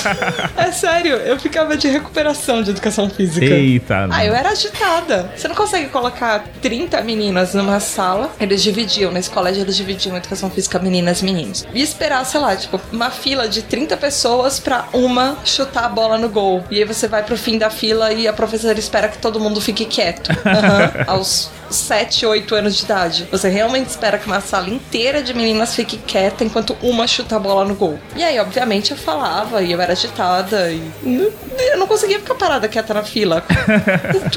[0.57, 3.45] é sério, eu ficava de recuperação de educação física.
[3.45, 5.31] Eita, Ah, eu era agitada.
[5.35, 8.31] Você não consegue colocar 30 meninas numa sala.
[8.39, 11.65] Eles dividiam, na escola eles dividiam educação física meninas e meninos.
[11.73, 16.17] E esperar, sei lá, tipo, uma fila de 30 pessoas pra uma chutar a bola
[16.17, 16.63] no gol.
[16.71, 19.59] E aí você vai pro fim da fila e a professora espera que todo mundo
[19.59, 20.31] fique quieto.
[20.45, 20.91] Aham.
[21.07, 23.27] Aos 7, 8 anos de idade.
[23.31, 27.39] Você realmente espera que uma sala inteira de meninas fique quieta enquanto uma chuta a
[27.39, 27.99] bola no gol.
[28.15, 32.67] E aí, obviamente, eu falava e eu era agitada e eu não conseguia ficar parada
[32.67, 33.43] quieta na fila.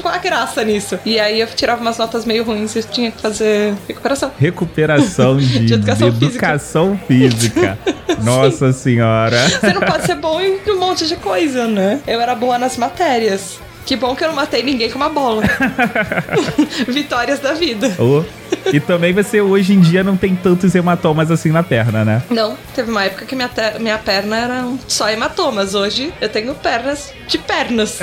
[0.01, 0.99] Qual a graça nisso?
[1.05, 4.31] E aí eu tirava umas notas meio ruins e tinha que fazer recuperação.
[4.37, 7.77] Recuperação de, De educação de educação física.
[8.23, 9.37] Nossa senhora.
[9.49, 12.01] Você não pode ser bom em um monte de coisa, né?
[12.07, 13.59] Eu era boa nas matérias.
[13.85, 15.43] Que bom que eu não matei ninguém com uma bola.
[16.87, 17.95] Vitórias da vida.
[17.97, 18.23] Oh.
[18.71, 22.21] E também você hoje em dia não tem tantos hematomas assim na perna, né?
[22.29, 23.49] Não, teve uma época que minha,
[23.79, 25.73] minha perna era só hematomas.
[25.73, 27.99] Hoje eu tenho pernas de pernas.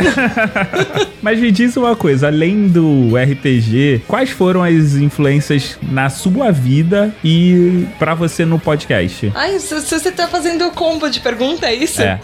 [1.23, 7.15] Mas me diz uma coisa, além do RPG, quais foram as influências na sua vida
[7.23, 9.33] e pra você no podcast?
[9.35, 12.03] Ai, se, se você tá fazendo combo de pergunta, é isso?
[12.03, 12.19] É.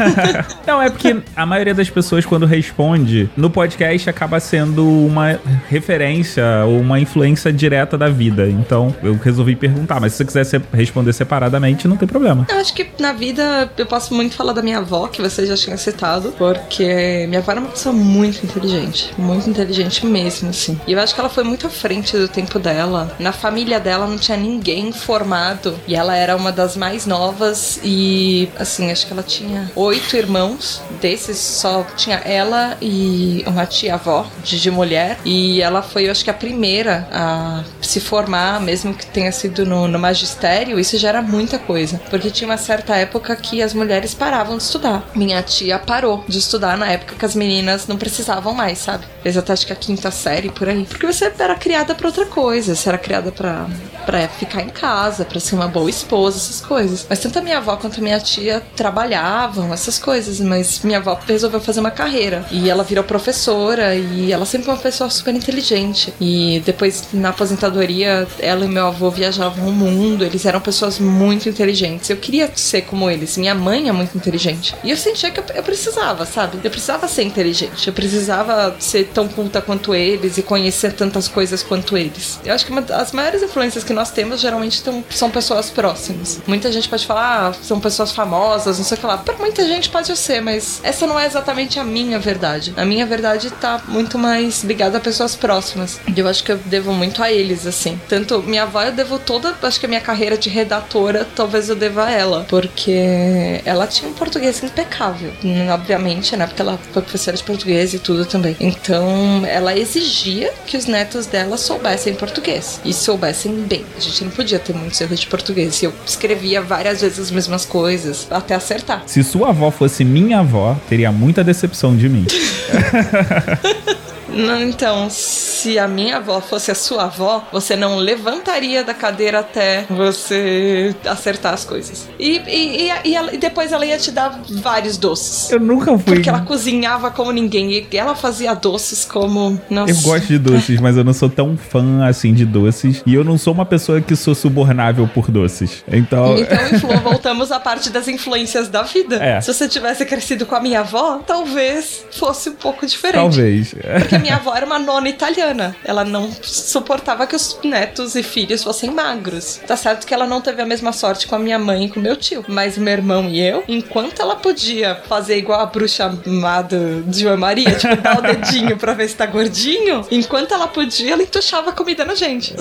[0.66, 5.38] Não, é porque a maioria das pessoas, quando responde, no podcast acaba sendo uma
[5.68, 8.48] referência ou uma influência direta da vida.
[8.48, 10.00] Então, eu resolvi perguntar.
[10.00, 12.46] Mas se você quiser se- responder separadamente, não tem problema.
[12.50, 15.56] Eu acho que na vida eu posso muito falar da minha avó, que você já
[15.56, 20.78] tinha citado, porque minha avó era uma pessoa muito inteligente, muito inteligente mesmo, assim.
[20.86, 23.14] E eu acho que ela foi muito à frente do tempo dela.
[23.18, 28.48] Na família dela não tinha ninguém formado e ela era uma das mais novas e,
[28.58, 30.80] assim, acho que ela tinha oito irmãos.
[31.00, 35.18] Desses só tinha ela e uma tia-avó de mulher.
[35.24, 39.64] E ela foi, eu acho que a primeira a se formar, mesmo que tenha sido
[39.66, 42.00] no, no magistério, isso já era muita coisa.
[42.10, 45.08] Porque tinha uma certa época que as mulheres paravam de estudar.
[45.14, 49.04] Minha tia parou de estudar na época que as meninas não precisavam mais, sabe?
[49.22, 50.84] Fez até acho que a quinta série por aí.
[50.84, 52.74] Porque você era criada pra outra coisa.
[52.74, 53.66] Você era criada pra,
[54.04, 57.06] pra ficar em casa, pra ser uma boa esposa, essas coisas.
[57.08, 60.40] Mas tanto a minha avó quanto a minha tia trabalhavam, essas coisas.
[60.40, 62.44] Mas minha avó resolveu fazer uma carreira.
[62.50, 66.12] E ela virou professora e ela sempre foi uma pessoa super inteligente.
[66.20, 70.24] E depois, na aposentadoria, ela e meu avô viajavam o mundo.
[70.24, 72.10] Eles eram pessoas muito inteligentes.
[72.10, 73.36] Eu queria ser como eles.
[73.36, 74.74] Minha mãe é muito inteligente.
[74.82, 76.58] E eu sentia que eu, eu precisava, sabe?
[76.62, 77.86] Eu precisava ser inteligente.
[77.86, 82.40] Eu precisava ser tão culta quanto eles e conhecer tantas coisas quanto eles.
[82.44, 86.38] Eu acho que uma das maiores influências que nós temos geralmente tão- são pessoas próximas.
[86.46, 89.18] Muita gente pode falar, ah, são pessoas famosas, não sei o que lá.
[89.18, 92.72] Pra muita gente pode ser, mas essa não é exatamente a minha verdade.
[92.76, 95.98] A minha verdade tá muito mais ligada a pessoas próximas.
[96.06, 98.00] E eu acho que eu devo muito a eles, assim.
[98.08, 101.74] Tanto minha avó, eu devo toda, acho que a minha carreira de redatora, talvez eu
[101.74, 102.46] deva a ela.
[102.48, 105.32] Porque ela tinha um português impecável.
[105.74, 106.46] Obviamente, né?
[106.46, 108.56] Porque ela foi professora de português e tudo também.
[108.60, 112.80] Então, ela exigia que os netos dela soubessem português.
[112.84, 113.79] E soubessem bem.
[113.96, 115.82] A gente não podia ter muitos erros de português.
[115.82, 119.02] E eu escrevia várias vezes as mesmas coisas, até acertar.
[119.06, 122.26] Se sua avó fosse minha avó, teria muita decepção de mim.
[124.32, 129.40] Não, então, se a minha avó fosse a sua avó, você não levantaria da cadeira
[129.40, 132.08] até você acertar as coisas.
[132.18, 135.50] E, e, e, e ela- depois ela ia te dar vários doces.
[135.50, 136.14] Eu nunca fui.
[136.14, 137.70] Porque ela cozinhava como ninguém.
[137.90, 139.60] E ela fazia doces como.
[139.68, 139.92] Nossa.
[139.92, 143.02] Eu gosto de doces, mas eu não sou tão fã assim de doces.
[143.06, 145.84] E eu não sou uma pessoa que sou subornável por doces.
[145.90, 146.36] Então.
[146.38, 149.16] Então, influ- voltamos à parte das influências da vida.
[149.16, 149.40] É.
[149.40, 153.20] Se você tivesse crescido com a minha avó, talvez fosse um pouco diferente.
[153.20, 153.74] Talvez.
[154.00, 155.74] Porque minha avó era uma nona italiana.
[155.84, 159.60] Ela não suportava que os netos e filhos fossem magros.
[159.66, 162.00] Tá certo que ela não teve a mesma sorte com a minha mãe e com
[162.00, 162.44] meu tio.
[162.46, 167.36] Mas meu irmão e eu, enquanto ela podia fazer igual a bruxa amada de João
[167.36, 171.72] Maria, tipo, dar o dedinho pra ver se tá gordinho, enquanto ela podia, ela entuchava
[171.72, 172.54] comida na gente.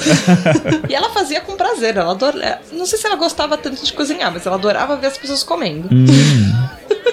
[0.90, 1.98] e ela fazia com prazer.
[1.98, 2.62] Ela adora...
[2.72, 5.90] Não sei se ela gostava tanto de cozinhar, mas ela adorava ver as pessoas comendo.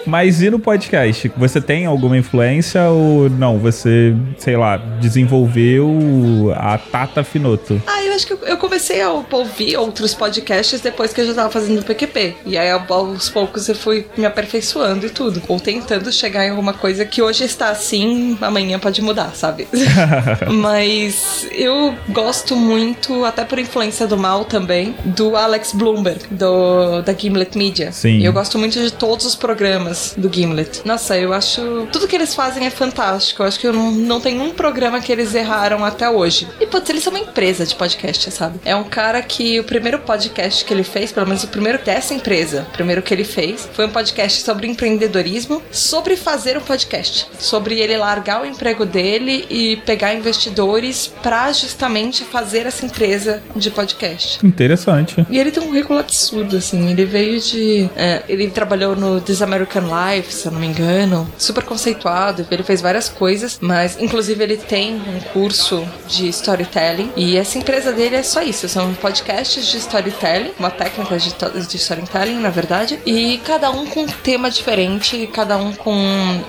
[0.07, 1.31] Mas e no podcast?
[1.37, 3.59] Você tem alguma influência ou não?
[3.59, 7.81] Você, sei lá, desenvolveu a Tata Finoto?
[7.87, 11.51] Ah, eu acho que eu- comecei a ouvir outros podcasts depois que eu já tava
[11.51, 12.35] fazendo o PQP.
[12.47, 15.42] E aí, aos poucos, eu fui me aperfeiçoando e tudo.
[15.49, 19.69] Ou tentando chegar em alguma coisa que hoje está assim, amanhã pode mudar, sabe?
[20.51, 27.12] Mas eu gosto muito, até por influência do mal também, do Alex Bloomberg, do, da
[27.12, 27.92] Gimlet Media.
[27.92, 28.19] Sim.
[28.19, 30.82] E eu gosto muito de todos os programas do Gimlet.
[30.85, 31.88] Nossa, eu acho.
[31.92, 33.42] Tudo que eles fazem é fantástico.
[33.42, 36.48] Eu acho que eu não, não tem um programa que eles erraram até hoje.
[36.61, 38.61] E, putz, eles são uma empresa de podcast, sabe?
[38.64, 42.14] É um cara que o primeiro podcast que ele fez, pelo menos o primeiro dessa
[42.14, 47.28] empresa, o primeiro que ele fez, foi um podcast sobre empreendedorismo, sobre fazer um podcast.
[47.38, 53.70] Sobre ele largar o emprego dele e pegar investidores pra justamente fazer essa empresa de
[53.70, 54.44] podcast.
[54.44, 55.26] Interessante.
[55.30, 56.90] E ele tem um currículo absurdo, assim.
[56.90, 57.88] Ele veio de.
[57.96, 61.29] é, ele trabalhou no This American Life, se eu não me engano.
[61.38, 62.46] Super conceituado.
[62.51, 67.12] Ele fez várias coisas, mas inclusive ele tem um curso de storytelling.
[67.16, 71.35] E essa empresa dele é só isso: são podcasts de storytelling, uma técnica de,
[71.66, 72.99] de storytelling, na verdade.
[73.07, 75.96] E cada um com um tema diferente, cada um com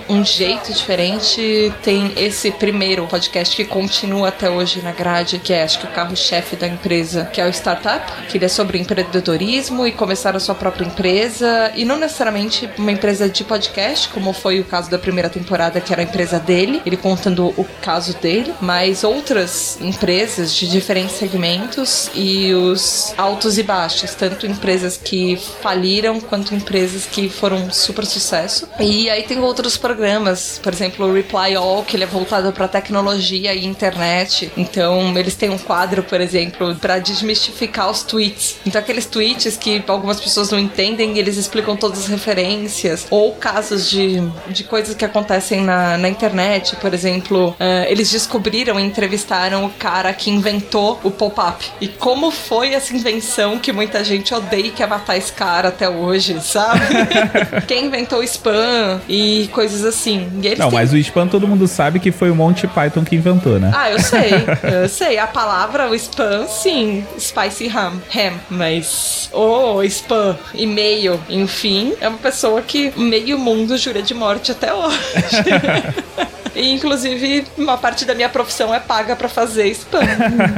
[0.10, 1.74] um jeito diferente.
[1.84, 5.90] Tem esse primeiro podcast que continua até hoje na grade, que é acho que o
[5.90, 10.40] carro-chefe da empresa, que é o Startup, que ele é sobre empreendedorismo e começar a
[10.40, 11.72] sua própria empresa.
[11.76, 15.92] E não necessariamente uma empresa de podcast, como foi o caso da primeira temporada, que
[15.92, 22.10] era a empresa dele, ele contando o caso dele, mas outras empresas de diferentes segmentos
[22.14, 28.68] e os altos e baixos, tanto empresas que faliram quanto empresas que foram super sucesso.
[28.80, 32.68] E aí tem outros programas, por exemplo, o Reply All, que ele é voltado para
[32.68, 34.52] tecnologia e internet.
[34.58, 38.58] Então, eles têm um quadro, por exemplo, para desmistificar os tweets.
[38.66, 43.90] Então, aqueles tweets que algumas pessoas não entendem, eles explicam todas as referências ou casos
[43.90, 49.66] de, de coisas que acontecem na, na internet, por exemplo, eh, eles descobriram e entrevistaram
[49.66, 51.66] o cara que inventou o pop-up.
[51.82, 55.90] E como foi essa invenção que muita gente odeia e quer matar esse cara até
[55.90, 56.80] hoje, sabe?
[57.68, 60.30] Quem inventou o spam e coisas assim.
[60.58, 63.60] Não, têm- mas o spam todo mundo sabe que foi o Monty Python que inventou,
[63.60, 63.72] né?
[63.74, 64.30] ah, eu sei,
[64.84, 65.18] eu sei.
[65.18, 72.18] A palavra, o spam, sim, spicy ham, ham, mas o spam, e-mail, enfim, é uma
[72.18, 75.00] pessoa que meio mundo jura de morte até hoje.
[76.58, 80.00] E, inclusive, uma parte da minha profissão é paga pra fazer spam.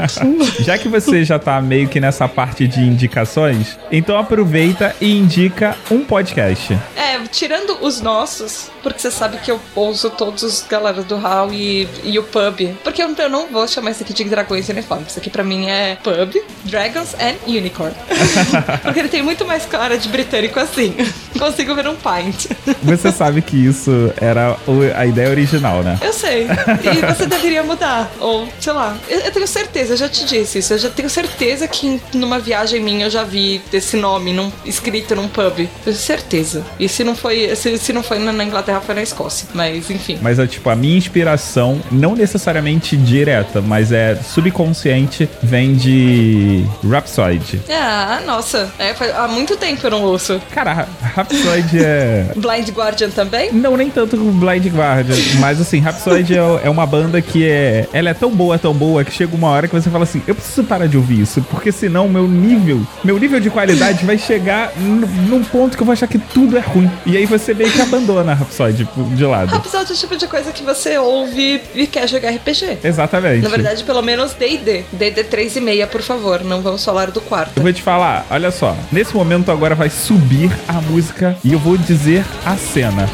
[0.64, 5.76] Já que você já tá meio que nessa parte de indicações, então aproveita e indica
[5.92, 6.78] um podcast.
[6.96, 11.54] É, tirando os nossos, porque você sabe que eu ouço todos os galera do HAL
[11.54, 12.76] e, e o pub.
[12.84, 15.10] Porque eu, eu não vou chamar isso aqui de Dragões e Uniformes.
[15.10, 17.94] Isso aqui pra mim é pub, Dragons and Unicorn.
[18.82, 20.96] porque ele tem muito mais cara de britânico assim.
[21.38, 22.48] Consigo ver um pint.
[22.84, 24.56] Você sabe que isso era
[24.96, 25.89] a ideia original, né?
[26.02, 26.44] Eu sei.
[26.46, 28.10] E você deveria mudar.
[28.20, 28.96] Ou, sei lá.
[29.08, 30.74] Eu, eu tenho certeza, eu já te disse isso.
[30.74, 35.16] Eu já tenho certeza que numa viagem minha eu já vi esse nome num- escrito
[35.16, 35.68] num pub.
[35.84, 36.64] Tenho certeza.
[36.80, 39.48] E se não foi, se, se não foi na na Inglaterra, foi na Escócia.
[39.54, 40.18] Mas, enfim.
[40.22, 47.62] Mas é tipo, a minha inspiração, não necessariamente direta, mas é subconsciente, vem de Rhapsody.
[47.70, 48.72] Ah, nossa.
[48.80, 50.42] É, há muito tempo eu não ouço.
[50.52, 52.26] Cara, Ra- Rhapsody é.
[52.36, 53.52] Blind Guardian também?
[53.52, 57.88] Não, nem tanto Blind Guardian, mas assim, Rhapsody é, é uma banda que é.
[57.94, 60.36] Ela é tão boa, tão boa, que chega uma hora que você fala assim: eu
[60.36, 64.72] preciso parar de ouvir isso, porque senão meu nível, meu nível de qualidade vai chegar
[64.78, 66.90] num ponto que eu vou achar que tudo é ruim.
[67.06, 69.56] E aí você meio que abandona a Rhapsody de lado.
[69.56, 72.80] Apesar do tipo de coisa que você ouve e quer jogar RPG.
[72.84, 73.42] Exatamente.
[73.42, 74.84] Na verdade, pelo menos D&D.
[74.92, 76.44] D&D 3,5, por favor.
[76.44, 77.54] Não vamos falar do quarto.
[77.56, 78.76] Eu vou te falar, olha só.
[78.92, 83.10] Nesse momento agora vai subir a música e eu vou dizer a cena.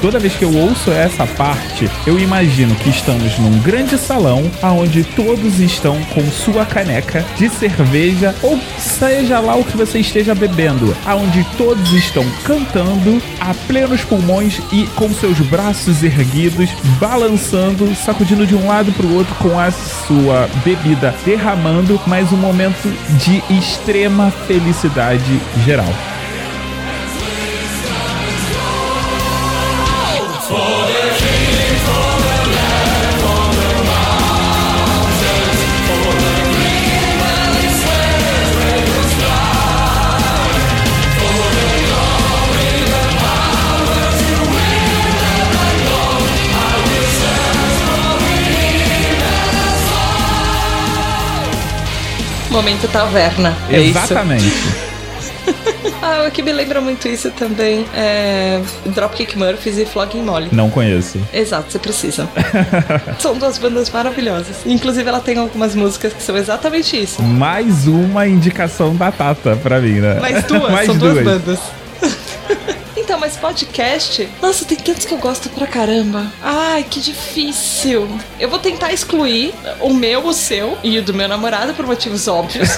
[0.00, 5.04] Toda vez que eu ouço essa parte, eu imagino que estamos num grande salão onde
[5.04, 10.94] todos estão com sua caneca de cerveja ou seja lá o que você esteja bebendo,
[11.04, 18.54] aonde todos estão cantando a plenos pulmões e com seus braços erguidos, balançando, sacudindo de
[18.54, 24.30] um lado para o outro com a sua bebida derramando, mas um momento de extrema
[24.46, 26.15] felicidade geral.
[52.56, 53.54] Momento taverna.
[53.68, 54.46] É Exatamente.
[56.02, 60.48] Ah, o que me lembra muito isso também é Dropkick Murphys e Flogging Molly.
[60.52, 61.20] Não conheço.
[61.32, 62.28] Exato, você precisa.
[63.18, 64.56] São duas bandas maravilhosas.
[64.66, 67.22] Inclusive, ela tem algumas músicas que são exatamente isso.
[67.22, 70.18] Mais uma indicação da Tata pra mim, né?
[70.20, 71.58] Mais duas, Mais são duas, duas bandas.
[73.16, 74.28] Então, mas podcast.
[74.42, 76.30] Nossa, tem tantos que eu gosto pra caramba.
[76.42, 78.06] Ai, que difícil.
[78.38, 82.28] Eu vou tentar excluir o meu, o seu e o do meu namorado por motivos
[82.28, 82.76] óbvios.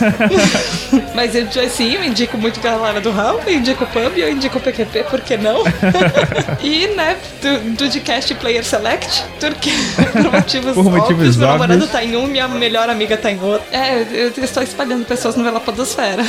[1.12, 4.59] mas eu, assim, eu indico muito galera do Raul, eu indico o Pub, eu indico
[4.59, 5.64] o PQP, por que não?
[6.62, 9.72] e, né, do, do cast Player Select, porque
[10.12, 11.68] por motivos por óbvios, motivos meu óbvios.
[11.68, 13.66] namorado tá em um, minha melhor amiga tá em outro.
[13.72, 16.22] É, eu, eu estou espalhando pessoas no Vela Podosfera.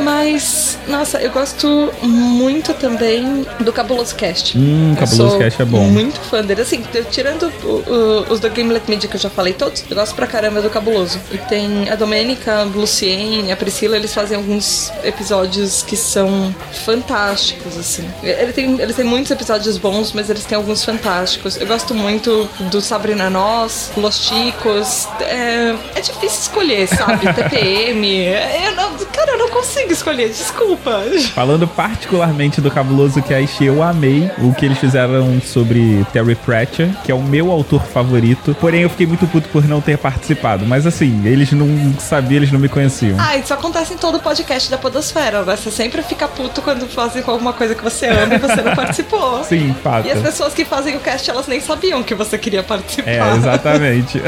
[0.00, 4.56] Mas, nossa, eu gosto muito também do Cabuloso Cast.
[4.56, 5.84] Hum, Cabuloso Cast é bom.
[5.84, 6.62] Muito fã dele.
[6.62, 10.14] Assim, tirando o, o, os do Gamelet Media que eu já falei todos, eu gosto
[10.14, 11.18] pra caramba do Cabuloso.
[11.32, 17.76] E tem a Domênica, a Luciene, a Priscila, eles fazem alguns episódios que são fantásticos,
[17.76, 18.08] assim.
[18.22, 21.56] Ele tem, eles têm muitos episódios bons, mas eles têm alguns fantásticos.
[21.56, 25.08] Eu gosto muito do Sabrina Nós, Los Chicos.
[25.20, 27.26] É, é difícil escolher, sabe?
[27.34, 28.26] TPM.
[28.64, 31.02] Eu não, cara, eu não consigo escolher, desculpa.
[31.34, 37.12] Falando particularmente do Cabuloso Cast, eu amei o que eles fizeram sobre Terry Pratchett, que
[37.12, 38.56] é o meu autor favorito.
[38.60, 40.64] Porém, eu fiquei muito puto por não ter participado.
[40.66, 41.68] Mas assim, eles não
[41.98, 43.16] sabiam, eles não me conheciam.
[43.18, 45.56] Ah, isso acontece em todo podcast da Podosfera, né?
[45.56, 49.42] Você sempre fica puto quando fazem alguma coisa que você ama e você não participou.
[49.44, 50.06] Sim, fato.
[50.06, 53.10] E as pessoas que fazem o cast, elas nem sabiam que você queria participar.
[53.10, 54.20] É, exatamente.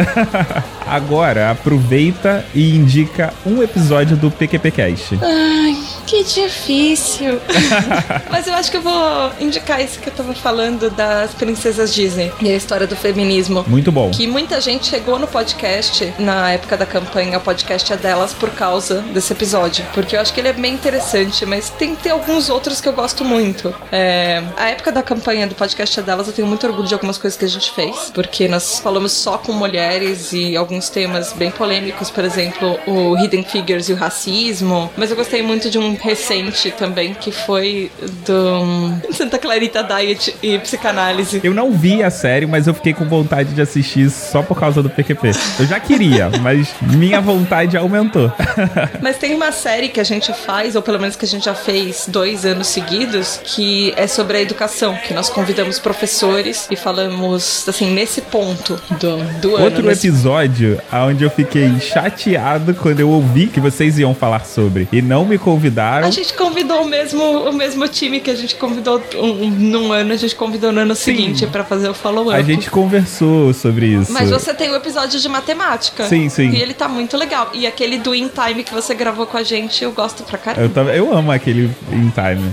[0.86, 5.18] Agora, aproveita e indica um episódio do PQPcast.
[5.48, 5.76] Ai,
[6.06, 7.40] que difícil.
[8.30, 12.30] Mas eu acho que eu vou indicar isso que eu tava falando das princesas Disney
[12.40, 13.64] e a história do feminismo.
[13.66, 14.10] Muito bom.
[14.10, 18.50] Que muita gente chegou no podcast na época da campanha, o podcast é delas por
[18.50, 19.86] causa desse episódio.
[19.94, 22.88] Porque eu acho que ele é bem interessante, mas tem que ter alguns outros que
[22.88, 23.74] eu gosto muito.
[23.90, 27.16] É, a época da campanha do podcast é delas, eu tenho muito orgulho de algumas
[27.16, 28.10] coisas que a gente fez.
[28.12, 33.44] Porque nós falamos só com mulheres e alguns temas bem polêmicos, por exemplo, o Hidden
[33.44, 34.90] Figures e o racismo.
[34.96, 37.90] Mas eu gostei muito de um recente também, que foi
[38.26, 41.40] do Santa Clarita Diet e Psicanálise.
[41.42, 44.82] Eu não vi a série, mas eu fiquei com vontade de assistir só por causa
[44.82, 45.30] do PQP.
[45.58, 48.32] Eu já queria, mas minha vontade aumentou.
[49.02, 51.54] mas tem uma série que a gente faz, ou pelo menos que a gente já
[51.54, 57.68] fez dois anos seguidos, que é sobre a educação, que nós convidamos professores e falamos,
[57.68, 59.64] assim, nesse ponto do, do ano.
[59.64, 60.08] Outro nesse...
[60.08, 65.24] episódio onde eu fiquei chateado quando eu ouvi que vocês iam falar sobre e não
[65.28, 66.06] me convidaram.
[66.06, 70.12] A gente convidou o mesmo, o mesmo time que a gente convidou um, num ano,
[70.12, 71.16] a gente convidou no ano Sim.
[71.16, 72.38] seguinte para fazer o follow-up.
[72.38, 74.12] A gente conversou sobre isso.
[74.12, 76.04] Mas você tem o episódio de matemática.
[76.08, 76.50] Sim, sim.
[76.50, 77.50] E ele tá muito legal.
[77.52, 80.80] E aquele do In Time que você gravou com a gente, eu gosto pra caramba.
[80.80, 82.52] Eu, eu amo aquele In Time.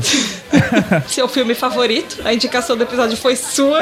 [1.08, 2.22] Seu filme favorito?
[2.24, 3.80] A indicação do episódio foi sua.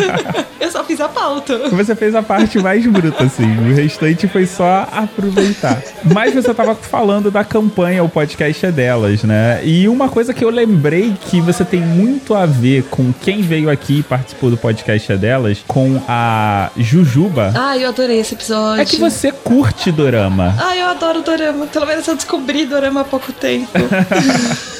[0.60, 1.68] eu só fiz a pauta.
[1.70, 3.70] Você fez a parte mais bruta, assim.
[3.70, 5.82] O restante foi só aproveitar.
[6.04, 8.21] Mas você tava falando da campanha, o podcast
[8.62, 9.60] é delas, né?
[9.64, 13.68] E uma coisa que eu lembrei que você tem muito a ver com quem veio
[13.68, 17.52] aqui e participou do podcast é delas, com a Jujuba.
[17.56, 18.82] Ah, eu adorei esse episódio.
[18.82, 20.54] É que você curte Dorama.
[20.58, 21.66] Ah, eu adoro Dorama.
[21.66, 23.70] Pelo menos eu descobri Dorama há pouco tempo.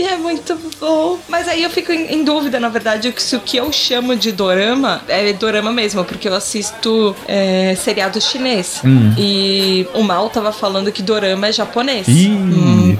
[0.00, 1.18] E é muito bom.
[1.28, 4.32] Mas aí eu fico em, em, dúvida, na verdade, se o que eu chamo de
[4.32, 8.80] dorama é dorama mesmo, porque eu assisto é, seriado chinês.
[8.82, 9.12] Hum.
[9.18, 12.08] E o Mal tava falando que dorama é japonês.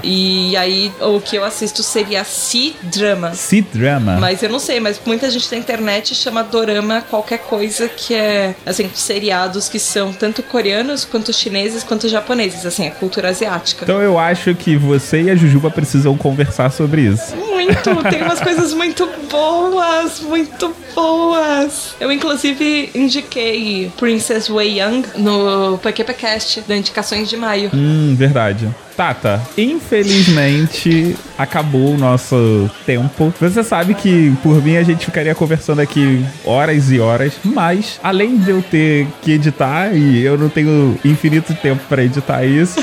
[0.03, 3.33] E aí o que eu assisto seria C-drama.
[3.33, 4.17] C-drama.
[4.19, 8.55] Mas eu não sei, mas muita gente na internet chama dorama qualquer coisa que é,
[8.65, 13.83] assim, seriados que são tanto coreanos, quanto chineses, quanto japoneses, assim, a cultura asiática.
[13.83, 17.35] Então eu acho que você e a Jujuba precisam conversar sobre isso.
[17.35, 18.09] Muito muito.
[18.09, 21.95] Tem umas coisas muito boas, muito boas.
[21.99, 27.71] Eu, inclusive, indiquei Princess Wei Young no PQPcast da Indicações de Maio.
[27.73, 28.69] Hum, verdade.
[28.95, 33.33] Tata, infelizmente acabou o nosso tempo.
[33.39, 38.37] Você sabe que por mim a gente ficaria conversando aqui horas e horas, mas além
[38.37, 42.79] de eu ter que editar e eu não tenho infinito tempo para editar isso,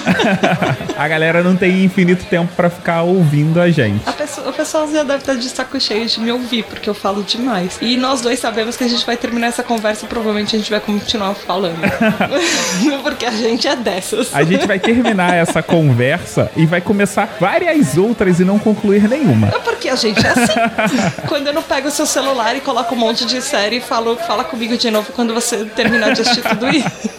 [0.99, 4.03] a galera não tem infinito tempo para ficar ouvindo a gente.
[4.07, 6.95] A pessoa, o pessoal já deve estar de saco cheio de me ouvir, porque eu
[6.95, 7.79] falo demais.
[7.81, 10.71] E nós dois sabemos que a gente vai terminar essa conversa e provavelmente a gente
[10.71, 11.79] vai continuar falando.
[13.05, 14.35] porque a gente é dessas.
[14.35, 19.49] A gente vai terminar essa conversa e vai começar várias outras não concluir nenhuma.
[19.49, 21.23] É porque a gente é assim.
[21.29, 24.17] quando eu não pego o seu celular e coloco um monte de série e falo,
[24.17, 26.89] fala comigo de novo quando você terminar de assistir tudo isso.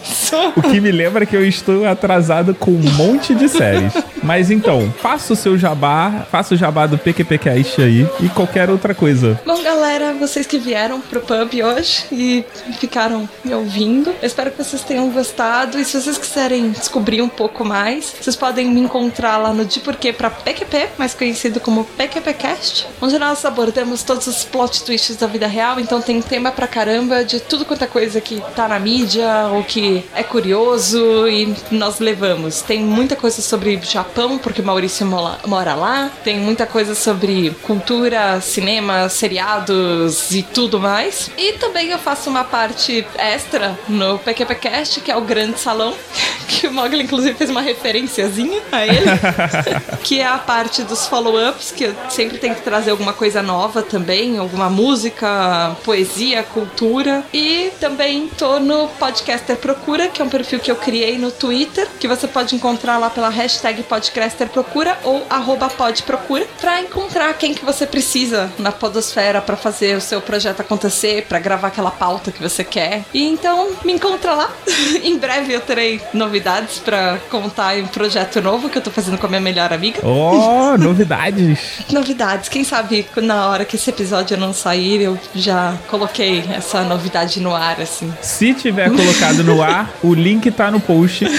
[0.56, 3.92] O que me lembra que eu estou atrasado com um monte de séries.
[4.22, 8.94] Mas então, faça o seu jabá, faça o jabá do PQPcast aí e qualquer outra
[8.94, 9.40] coisa.
[9.44, 12.44] Bom, galera, vocês que vieram pro pub hoje e
[12.78, 15.78] ficaram me ouvindo, eu espero que vocês tenham gostado.
[15.78, 19.80] E se vocês quiserem descobrir um pouco mais, vocês podem me encontrar lá no De
[19.80, 25.26] Porquê pra PQP, mais conhecido como PQPcast, onde nós abordamos todos os plot twists da
[25.26, 25.78] vida real.
[25.78, 29.62] Então tem tema pra caramba de tudo quanto é coisa que tá na mídia ou
[29.62, 32.62] que é curioso e nós levamos.
[32.62, 36.10] Tem muita coisa sobre Japão, porque Maurício mora lá.
[36.24, 41.30] Tem muita coisa sobre cultura, cinema, seriados e tudo mais.
[41.36, 45.94] E também eu faço uma parte extra no PQPcast, que é o Grande Salão,
[46.48, 49.06] que o Mogli inclusive fez uma referenciazinha a ele,
[50.02, 53.82] que é a parte dos follow-ups, que eu sempre tenho que trazer alguma coisa nova
[53.82, 57.24] também, alguma música, poesia, cultura.
[57.32, 61.86] E também tô no Podcaster Procura, que é um perfil que eu criei no Twitter,
[61.98, 67.54] que você pode encontrar lá pela hashtag Podcaster Procura ou arroba podprocura, pra encontrar quem
[67.54, 72.32] que você precisa na podosfera para fazer o seu projeto acontecer, para gravar aquela pauta
[72.32, 73.04] que você quer.
[73.12, 74.50] E então me encontra lá.
[75.02, 79.26] em breve eu terei novidades para contar um projeto novo que eu tô fazendo com
[79.26, 80.00] a minha melhor amiga.
[80.02, 81.58] Oh, novidades!
[81.92, 82.48] novidades.
[82.48, 87.54] Quem sabe na hora que esse episódio não sair, eu já coloquei essa novidade no
[87.54, 88.12] ar, assim.
[88.20, 91.24] Se tiver colocado no ar, o link tá no post.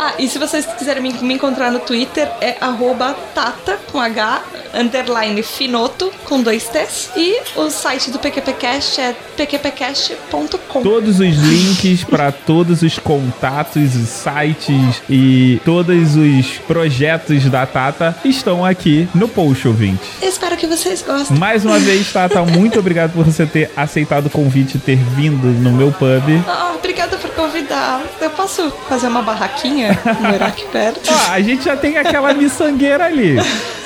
[0.00, 2.56] Ah, e se vocês quiserem me, me encontrar no Twitter, é
[3.34, 4.42] tata, com H,
[4.72, 7.10] underline finoto, com dois T's.
[7.16, 10.82] E o site do PQPcast é pqpcast.com.
[10.82, 18.16] Todos os links para todos os contatos, os sites e todos os projetos da Tata
[18.24, 20.02] estão aqui no post, ouvinte.
[20.22, 21.36] Espero que vocês gostem.
[21.36, 25.48] Mais uma vez, Tata, muito obrigado por você ter aceitado o convite e ter vindo
[25.48, 26.44] no meu pub.
[26.46, 28.02] Ah, obrigada por convidar.
[28.20, 29.96] Eu posso fazer uma barraquinha?
[30.20, 31.08] morar aqui perto.
[31.08, 33.36] Ah, a gente já tem aquela miçangueira ali.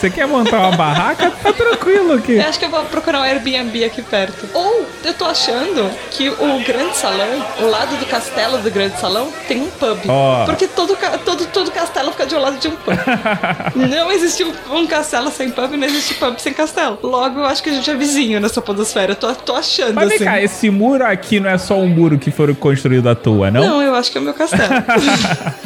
[0.02, 1.30] Você quer montar uma barraca?
[1.30, 2.32] Tá tranquilo aqui.
[2.32, 4.48] Eu acho que eu vou procurar um Airbnb aqui perto.
[4.52, 9.32] Ou eu tô achando que o grande salão, o lado do castelo do grande salão,
[9.46, 9.98] tem um pub.
[10.08, 10.44] Oh.
[10.46, 12.96] Porque todo, todo, todo castelo fica de um lado de um pub.
[13.76, 16.98] não existe um, um, castelo sem pub, não existe pub sem castelo.
[17.02, 19.12] Logo, eu acho que a gente é vizinho nessa podosfera.
[19.12, 19.94] Eu tô, tô achando.
[19.94, 20.24] Mas vem assim.
[20.24, 23.66] cá, esse muro aqui não é só um muro que foi construído à toa, não?
[23.66, 24.62] Não, eu acho que é o meu castelo.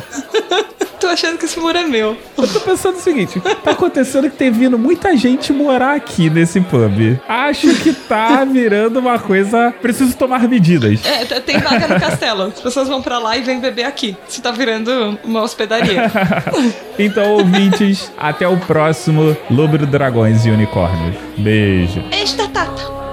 [1.06, 2.16] tô achando que esse muro é meu.
[2.36, 6.60] Eu tô pensando o seguinte: tá acontecendo que tem vindo muita gente morar aqui nesse
[6.60, 7.18] pub.
[7.28, 9.72] Acho que tá virando uma coisa.
[9.80, 11.04] Preciso tomar medidas.
[11.06, 12.44] É, tem vaga no castelo.
[12.44, 14.16] As pessoas vão pra lá e vêm beber aqui.
[14.28, 16.10] Isso tá virando uma hospedaria.
[16.98, 21.16] então, ouvintes, até o próximo Lobo Dragões e Unicórnios.
[21.38, 22.00] Beijo.
[22.10, 23.05] Beijo da Tata.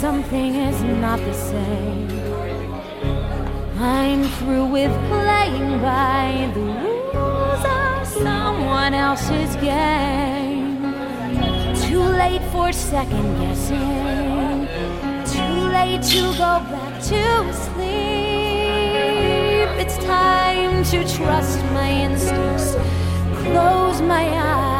[0.00, 2.08] Something is not the same.
[3.78, 10.80] I'm through with playing by the rules of someone else's game.
[11.84, 14.66] Too late for second guessing.
[15.34, 18.88] Too late to go back to sleep.
[19.82, 22.74] It's time to trust my instincts.
[23.42, 24.79] Close my eyes.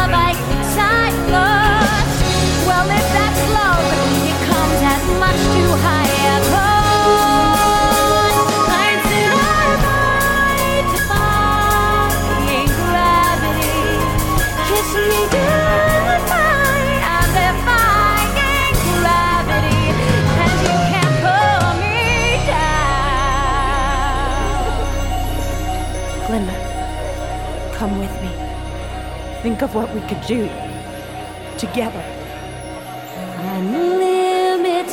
[29.61, 30.49] Think of what we could do
[31.59, 32.03] together.
[33.53, 34.89] Unlimited.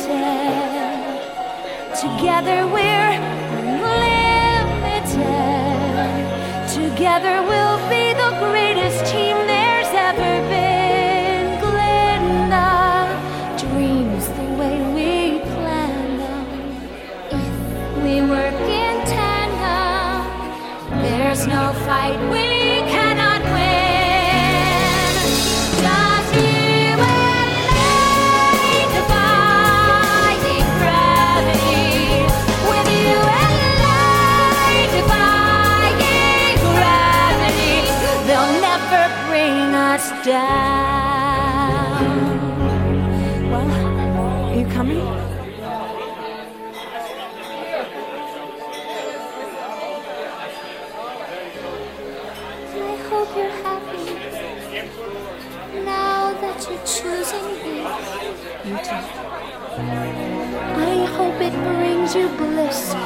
[1.96, 3.14] Together we're
[3.56, 4.28] unlimited.
[6.68, 11.58] Together we'll be the greatest team there's ever been.
[11.62, 12.68] Glinda
[13.56, 16.46] dreams the way we planned them.
[17.30, 17.52] If
[18.04, 20.26] we work in tandem,
[21.00, 22.47] there's no fight we
[40.48, 42.04] down.
[43.50, 45.06] Well, are you coming?
[52.80, 54.04] I hope you're happy
[55.84, 57.76] now that you're choosing me.
[58.68, 59.02] You too.
[59.80, 62.80] I hope it brings you bliss.
[62.94, 62.96] I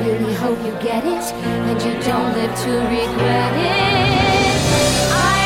[0.00, 1.24] really hope you get it
[1.68, 4.58] and you don't live to regret it.
[5.12, 5.43] I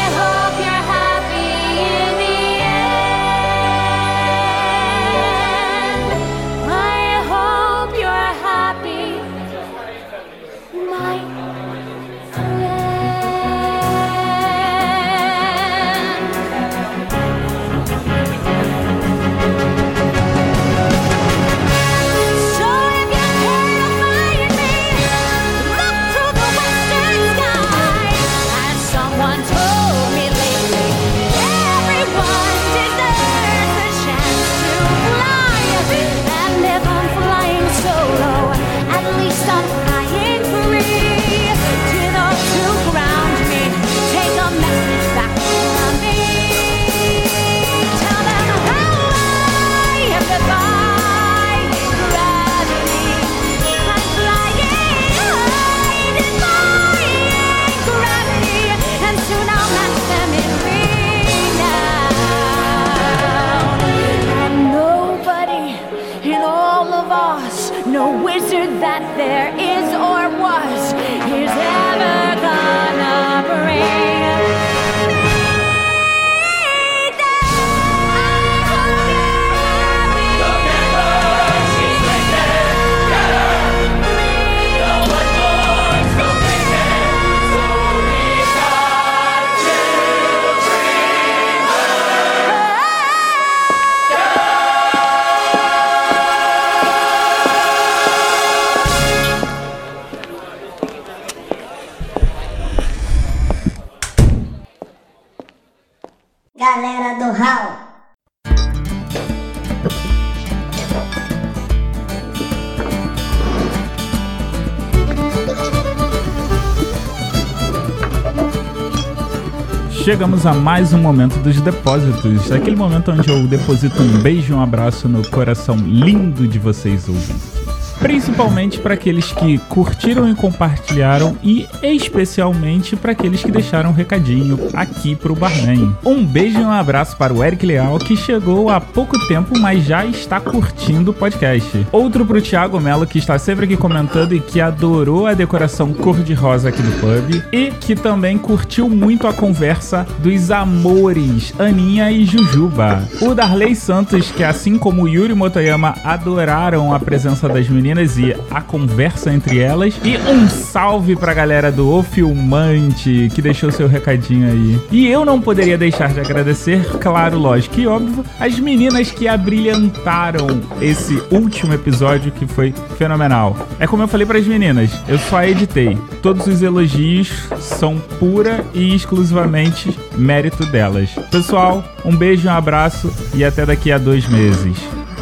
[120.09, 124.56] Chegamos a mais um momento dos depósitos, aquele momento onde eu deposito um beijo e
[124.56, 127.57] um abraço no coração lindo de vocês ouvintes.
[128.01, 134.59] Principalmente para aqueles que curtiram e compartilharam e especialmente para aqueles que deixaram um recadinho
[134.72, 135.96] aqui pro Barman.
[136.05, 139.84] Um beijo e um abraço para o Eric Leal que chegou há pouco tempo, mas
[139.84, 141.86] já está curtindo o podcast.
[141.90, 146.68] Outro pro Thiago Melo que está sempre aqui comentando e que adorou a decoração cor-de-rosa
[146.68, 153.03] aqui do pub e que também curtiu muito a conversa dos amores Aninha e Jujuba.
[153.20, 158.61] O Darley Santos que assim como Yuri Motoyama adoraram a presença das meninas e a
[158.61, 159.99] conversa entre elas.
[160.05, 164.80] E um salve pra galera do O Filmante, que deixou seu recadinho aí.
[164.91, 170.61] E eu não poderia deixar de agradecer, claro, lógico e óbvio, as meninas que abrilhantaram
[170.80, 173.57] esse último episódio que foi fenomenal.
[173.78, 175.97] É como eu falei pras meninas, eu só editei.
[176.22, 181.11] Todos os elogios são pura e exclusivamente mérito delas.
[181.30, 184.76] Pessoal, um beijo, um abraço e até daqui a dois meses.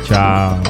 [0.05, 0.61] Tchau.